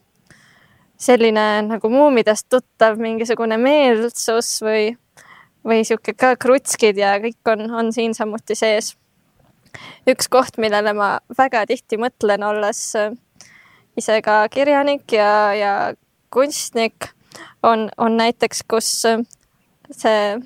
selline 0.99 1.47
nagu 1.69 1.91
muumidest 1.93 2.49
tuttav 2.51 2.99
mingisugune 2.99 3.59
meelsus 3.61 4.59
või, 4.65 4.91
või 5.67 5.85
sihuke 5.87 6.15
ka 6.19 6.35
krutskid 6.41 6.99
ja 6.99 7.15
kõik 7.23 7.53
on, 7.53 7.69
on 7.71 7.93
siin 7.95 8.17
samuti 8.19 8.57
sees. 8.59 8.97
üks 10.09 10.29
koht, 10.29 10.59
millele 10.59 10.93
ma 10.97 11.19
väga 11.39 11.67
tihti 11.67 11.99
mõtlen, 12.01 12.43
olles 12.43 12.83
äh, 12.97 13.13
ise 13.97 14.21
ka 14.23 14.41
kirjanik 14.51 15.13
ja, 15.13 15.55
ja 15.55 15.73
kunstnik, 16.31 17.13
on, 17.63 17.91
on 17.97 18.17
näiteks, 18.17 18.65
kus 18.69 18.91
äh, 19.07 19.23
see 19.91 20.39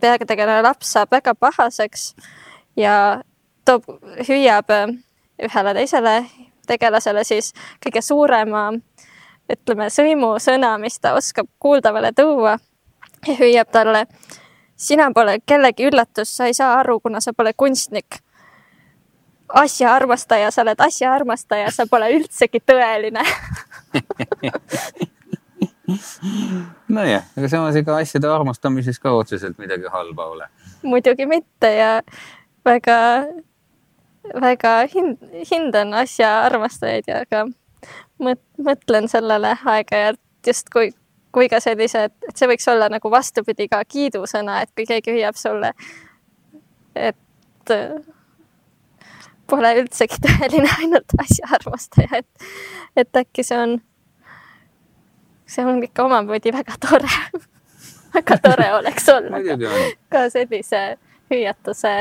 peategelane 0.00 0.62
laps 0.62 0.92
saab 0.94 1.10
väga 1.10 1.34
pahaseks 1.34 2.12
ja 2.76 3.22
toob, 3.66 3.88
hüüab 4.28 4.70
äh, 4.70 4.94
ühele 5.42 5.74
teisele 5.74 6.20
tegelasele 6.68 7.24
siis 7.24 7.52
kõige 7.84 8.02
suurema, 8.04 8.68
ütleme, 9.52 9.88
sõimusõna, 9.92 10.74
mis 10.80 10.98
ta 11.00 11.14
oskab 11.18 11.48
kuuldavale 11.58 12.12
tuua 12.16 12.58
ja 13.26 13.34
hüüab 13.38 13.70
talle. 13.72 14.06
sina 14.76 15.10
pole 15.14 15.38
kellegi 15.46 15.88
üllatus, 15.88 16.36
sa 16.36 16.46
ei 16.46 16.54
saa 16.54 16.78
aru, 16.80 17.00
kuna 17.00 17.20
sa 17.20 17.32
pole 17.32 17.52
kunstnik. 17.56 18.20
asja 19.54 19.94
armastaja, 19.94 20.50
sa 20.50 20.62
oled 20.62 20.80
asja 20.80 21.12
armastaja, 21.12 21.70
sa 21.70 21.86
pole 21.90 22.10
üldsegi 22.16 22.60
tõeline 22.60 23.24
nojah, 26.88 27.24
aga 27.36 27.48
samas 27.48 27.76
ega 27.80 27.96
asjade 27.96 28.28
armastamises 28.28 28.98
ka 29.00 29.12
otseselt 29.16 29.58
midagi 29.58 29.88
halba 29.92 30.26
ole. 30.34 30.48
muidugi 30.82 31.26
mitte 31.26 31.70
ja 31.72 32.02
väga 32.64 32.98
väga 34.34 34.74
hind, 34.92 35.16
hindan 35.50 35.94
asja 35.94 36.42
armastajaid 36.48 37.08
ja 37.08 37.24
ka 37.30 37.46
mõtlen 38.18 39.08
sellele 39.10 39.54
aeg-ajalt 39.64 40.20
justkui, 40.46 40.92
kui 41.32 41.48
ka 41.50 41.60
sellise, 41.60 42.08
et 42.08 42.36
see 42.36 42.48
võiks 42.50 42.68
olla 42.70 42.88
nagu 42.92 43.10
vastupidi 43.10 43.68
ka 43.70 43.82
kiidusõna, 43.84 44.62
et 44.62 44.72
kui 44.74 44.86
keegi 44.88 45.14
hüüab 45.18 45.38
sulle, 45.38 45.72
et 46.94 47.74
pole 49.48 49.74
üldsegi 49.82 50.20
tõeline 50.24 50.70
ainult 50.78 51.14
asja 51.20 51.52
armastaja, 51.58 52.22
et, 52.22 52.48
et 52.96 53.22
äkki 53.22 53.44
see 53.46 53.58
on, 53.58 53.76
see 55.48 55.64
on 55.66 55.82
ikka 55.84 56.08
omamoodi 56.08 56.52
väga 56.54 56.76
tore 56.82 57.12
väga 58.14 58.40
tore 58.44 58.72
oleks 58.80 59.08
olla 59.16 59.40
ka 60.12 60.26
sellise 60.34 60.82
hüüatuse 61.32 61.94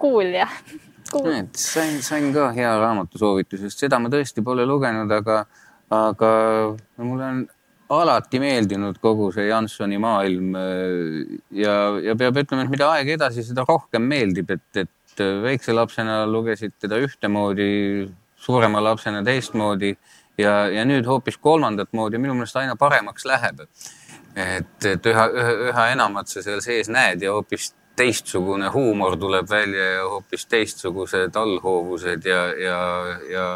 kuulja 0.00 0.48
et 1.30 1.56
sain, 1.58 2.00
sain 2.02 2.28
ka 2.34 2.50
hea 2.56 2.70
raamatusoovitusest, 2.80 3.86
seda 3.86 3.98
ma 3.98 4.10
tõesti 4.12 4.44
pole 4.44 4.66
lugenud, 4.68 5.10
aga, 5.10 5.42
aga 5.94 6.30
mulle 7.02 7.30
on 7.32 7.40
alati 7.90 8.38
meeldinud 8.38 9.00
kogu 9.02 9.32
see 9.34 9.48
Jansoni 9.48 9.98
maailm 9.98 10.54
ja, 10.54 11.74
ja 12.04 12.14
peab 12.18 12.38
ütlema, 12.44 12.64
et 12.64 12.72
mida 12.72 12.90
aeg 12.94 13.16
edasi, 13.16 13.42
seda 13.46 13.64
rohkem 13.66 14.06
meeldib, 14.06 14.52
et, 14.54 14.84
et 14.84 15.24
väikse 15.42 15.74
lapsena 15.74 16.22
lugesid 16.30 16.76
teda 16.80 17.00
ühtemoodi, 17.02 17.70
suurema 18.40 18.80
lapsena 18.84 19.24
teistmoodi 19.26 19.94
ja, 20.40 20.68
ja 20.70 20.84
nüüd 20.88 21.08
hoopis 21.08 21.36
kolmandat 21.42 21.92
moodi 21.96 22.20
minu 22.22 22.36
meelest 22.38 22.56
aina 22.56 22.76
paremaks 22.78 23.26
läheb. 23.28 23.66
et, 24.36 24.86
et 24.86 25.06
üha, 25.10 25.26
üha, 25.26 25.52
üha 25.72 25.86
enamat 25.96 26.30
sa 26.30 26.42
seal 26.42 26.62
sees 26.62 26.88
näed 26.88 27.22
ja 27.26 27.34
hoopis 27.34 27.72
teistsugune 28.00 28.70
huumor 28.72 29.16
tuleb 29.20 29.50
välja 29.50 29.84
ja 29.84 30.08
hoopis 30.08 30.46
teistsugused 30.46 31.36
allhoovused 31.36 32.24
ja, 32.24 32.40
ja, 32.56 32.80
ja, 33.30 33.46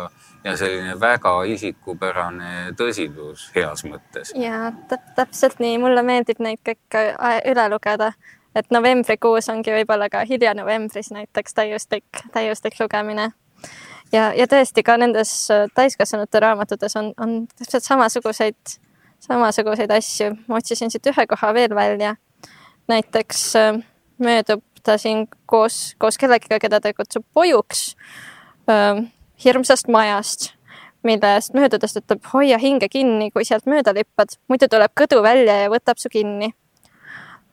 ja 0.44 0.56
selline 0.60 0.98
väga 1.00 1.32
isikupärane 1.54 2.74
tõsidus 2.78 3.48
heas 3.56 3.86
mõttes. 3.88 4.34
ja 4.36 4.72
täpselt 5.16 5.62
nii, 5.64 5.78
mulle 5.80 6.04
meeldib 6.04 6.42
neid 6.44 6.60
kõike 6.66 7.06
üle 7.52 7.68
lugeda, 7.72 8.12
et 8.54 8.68
novembrikuus 8.74 9.48
ongi 9.52 9.72
võib-olla 9.78 10.10
ka 10.12 10.26
hilja 10.28 10.52
novembris 10.54 11.08
näiteks 11.14 11.56
täiuslik, 11.56 12.24
täiuslik 12.36 12.76
lugemine 12.80 13.30
ja, 14.12 14.28
ja 14.36 14.48
tõesti 14.50 14.84
ka 14.84 14.98
nendes 15.00 15.32
täiskasvanute 15.74 16.44
raamatutes 16.44 17.00
on, 17.00 17.14
on 17.16 17.34
täpselt 17.56 17.88
samasuguseid, 17.88 18.76
samasuguseid 19.24 19.96
asju. 19.96 20.34
ma 20.48 20.60
otsisin 20.60 20.92
siit 20.92 21.12
ühe 21.14 21.26
koha 21.32 21.54
veel 21.56 21.74
välja. 21.74 22.14
näiteks 22.88 23.56
äh, 23.56 23.82
möödub 24.18 24.62
ta 24.84 24.98
siin 24.98 25.28
koos, 25.46 25.94
koos 25.98 26.18
kellegiga, 26.18 26.58
keda 26.60 26.80
ta 26.80 26.92
kutsub 26.94 27.24
pojuks 27.34 27.94
äh, 28.68 29.04
hirmsast 29.44 29.88
majast, 29.88 30.52
millest 31.04 31.54
möödudes 31.54 31.96
ütleb, 31.96 32.20
hoia 32.32 32.58
hinge 32.58 32.88
kinni, 32.88 33.30
kui 33.32 33.44
sealt 33.44 33.66
mööda 33.70 33.94
lippad, 33.96 34.36
muidu 34.48 34.68
tuleb 34.70 34.92
kõdu 35.00 35.22
välja 35.24 35.64
ja 35.64 35.70
võtab 35.72 36.00
su 36.00 36.08
kinni. 36.12 36.54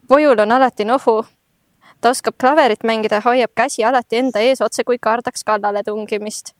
pojul 0.07 0.39
on 0.39 0.51
alati 0.51 0.85
nohu. 0.85 1.23
ta 2.01 2.09
oskab 2.09 2.35
klaverit 2.37 2.83
mängida 2.83 3.15
ja 3.15 3.21
hoiab 3.21 3.51
käsi 3.55 3.83
alati 3.83 4.17
enda 4.17 4.39
ees, 4.39 4.61
otse 4.61 4.83
kui 4.83 4.97
kardaks 4.97 5.43
kallale 5.43 5.83
tungimist. 5.83 6.53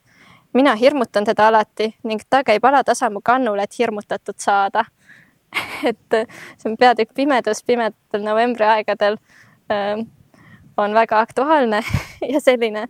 mina 0.53 0.75
hirmutan 0.75 1.25
teda 1.25 1.47
alati 1.47 1.95
ning 2.03 2.21
ta 2.29 2.43
käib 2.43 2.65
alatasa 2.65 3.09
mu 3.09 3.21
kannule, 3.21 3.63
et 3.63 3.79
hirmutatud 3.79 4.35
saada 4.37 4.85
et 5.89 6.27
see 6.57 6.71
on 6.71 6.77
peatükk 6.77 7.13
Pimedus 7.13 7.63
pimedatel 7.63 8.23
novembri 8.23 8.65
aegadel 8.65 9.17
on 10.77 10.93
väga 10.93 11.19
aktuaalne 11.19 11.81
ja 12.33 12.41
selline 12.41 12.87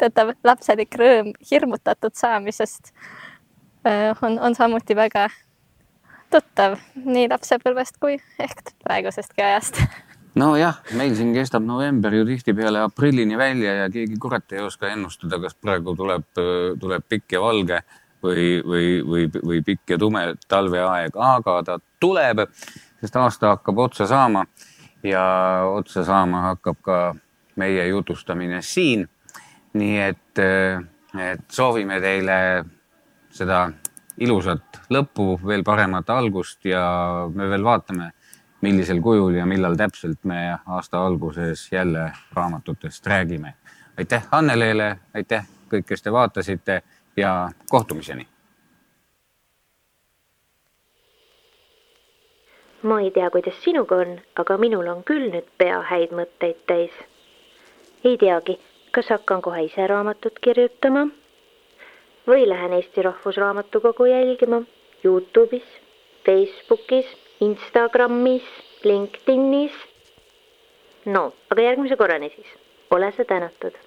teatav 0.00 0.34
lapselik 0.44 0.94
rõõm 0.98 1.32
hirmutatud 1.50 2.14
saamisest 2.18 2.92
äh, 3.86 4.12
on, 4.22 4.38
on 4.40 4.56
samuti 4.58 4.96
väga 4.98 5.28
tuttav 6.32 6.78
nii 6.96 7.28
lapsepõlvest 7.30 8.00
kui 8.00 8.16
ehk 8.40 8.72
praegusestki 8.84 9.44
ajast. 9.44 9.82
nojah, 10.40 10.80
meil 10.96 11.14
siin 11.16 11.34
kestab 11.36 11.64
november 11.66 12.14
ju 12.16 12.24
tihtipeale 12.28 12.80
aprillini 12.86 13.38
välja 13.38 13.74
ja 13.82 13.90
keegi 13.92 14.16
kurat 14.20 14.52
ei 14.52 14.64
oska 14.64 14.88
ennustada, 14.92 15.40
kas 15.42 15.54
praegu 15.54 15.96
tuleb, 15.96 16.24
tuleb 16.80 17.08
pikk 17.08 17.36
ja 17.36 17.42
valge 17.44 17.82
või, 18.24 18.46
või, 18.64 18.86
või, 19.04 19.28
või 19.42 19.60
pikk 19.66 19.94
ja 19.94 20.00
tume 20.00 20.24
talveaeg, 20.48 21.18
aga 21.20 21.58
ta 21.66 21.78
tuleb, 22.00 22.46
sest 23.02 23.18
aasta 23.20 23.56
hakkab 23.56 23.84
otsa 23.84 24.08
saama 24.08 24.46
ja 25.02 25.24
otsa 25.72 26.04
saama 26.04 26.40
hakkab 26.40 26.76
ka 26.82 27.14
meie 27.56 27.86
jutustamine 27.88 28.62
siin. 28.62 29.08
nii 29.72 30.00
et, 30.00 30.38
et 31.18 31.44
soovime 31.48 32.00
teile 32.00 32.64
seda 33.32 33.70
ilusat 34.20 34.82
lõppu, 34.92 35.38
veel 35.46 35.64
paremat 35.64 36.10
algust 36.12 36.64
ja 36.68 36.82
me 37.32 37.48
veel 37.48 37.64
vaatame, 37.64 38.10
millisel 38.60 39.00
kujul 39.00 39.34
ja 39.34 39.46
millal 39.48 39.76
täpselt 39.76 40.24
me 40.28 40.58
aasta 40.66 41.00
alguses 41.06 41.72
jälle 41.72 42.12
raamatutest 42.34 43.06
räägime. 43.06 43.54
aitäh 43.98 44.28
Annelele, 44.30 44.98
aitäh 45.14 45.48
kõik, 45.72 45.88
kes 45.88 46.02
te 46.02 46.12
vaatasite 46.12 46.82
ja 47.16 47.50
kohtumiseni 47.70 48.31
ma 52.82 53.00
ei 53.00 53.10
tea, 53.10 53.30
kuidas 53.30 53.58
sinuga 53.62 53.96
on, 53.96 54.16
aga 54.36 54.56
minul 54.58 54.88
on 54.90 55.02
küll 55.06 55.28
nüüd 55.30 55.48
pea 55.58 55.80
häid 55.90 56.14
mõtteid 56.18 56.62
täis. 56.66 56.94
ei 58.04 58.16
teagi, 58.18 58.58
kas 58.90 59.08
hakkan 59.14 59.42
kohe 59.42 59.62
ise 59.64 59.86
raamatut 59.86 60.38
kirjutama 60.42 61.06
või 62.26 62.48
lähen 62.48 62.72
Eesti 62.78 63.02
Rahvusraamatukogu 63.02 64.08
jälgima 64.10 64.62
Youtube'is, 65.04 65.68
Facebookis, 66.26 67.06
Instagramis, 67.40 68.48
LinkedInis. 68.84 69.72
no, 71.06 71.32
aga 71.50 71.62
järgmise 71.62 71.96
korrani 71.96 72.30
siis, 72.34 72.50
ole 72.90 73.12
sa 73.12 73.24
tänatud 73.24 73.78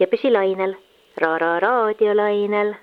ja 0.00 0.08
püsi 0.08 0.32
lainel, 0.32 0.74
Ra-Ra 1.20 1.58
raadiolainel 1.60 2.74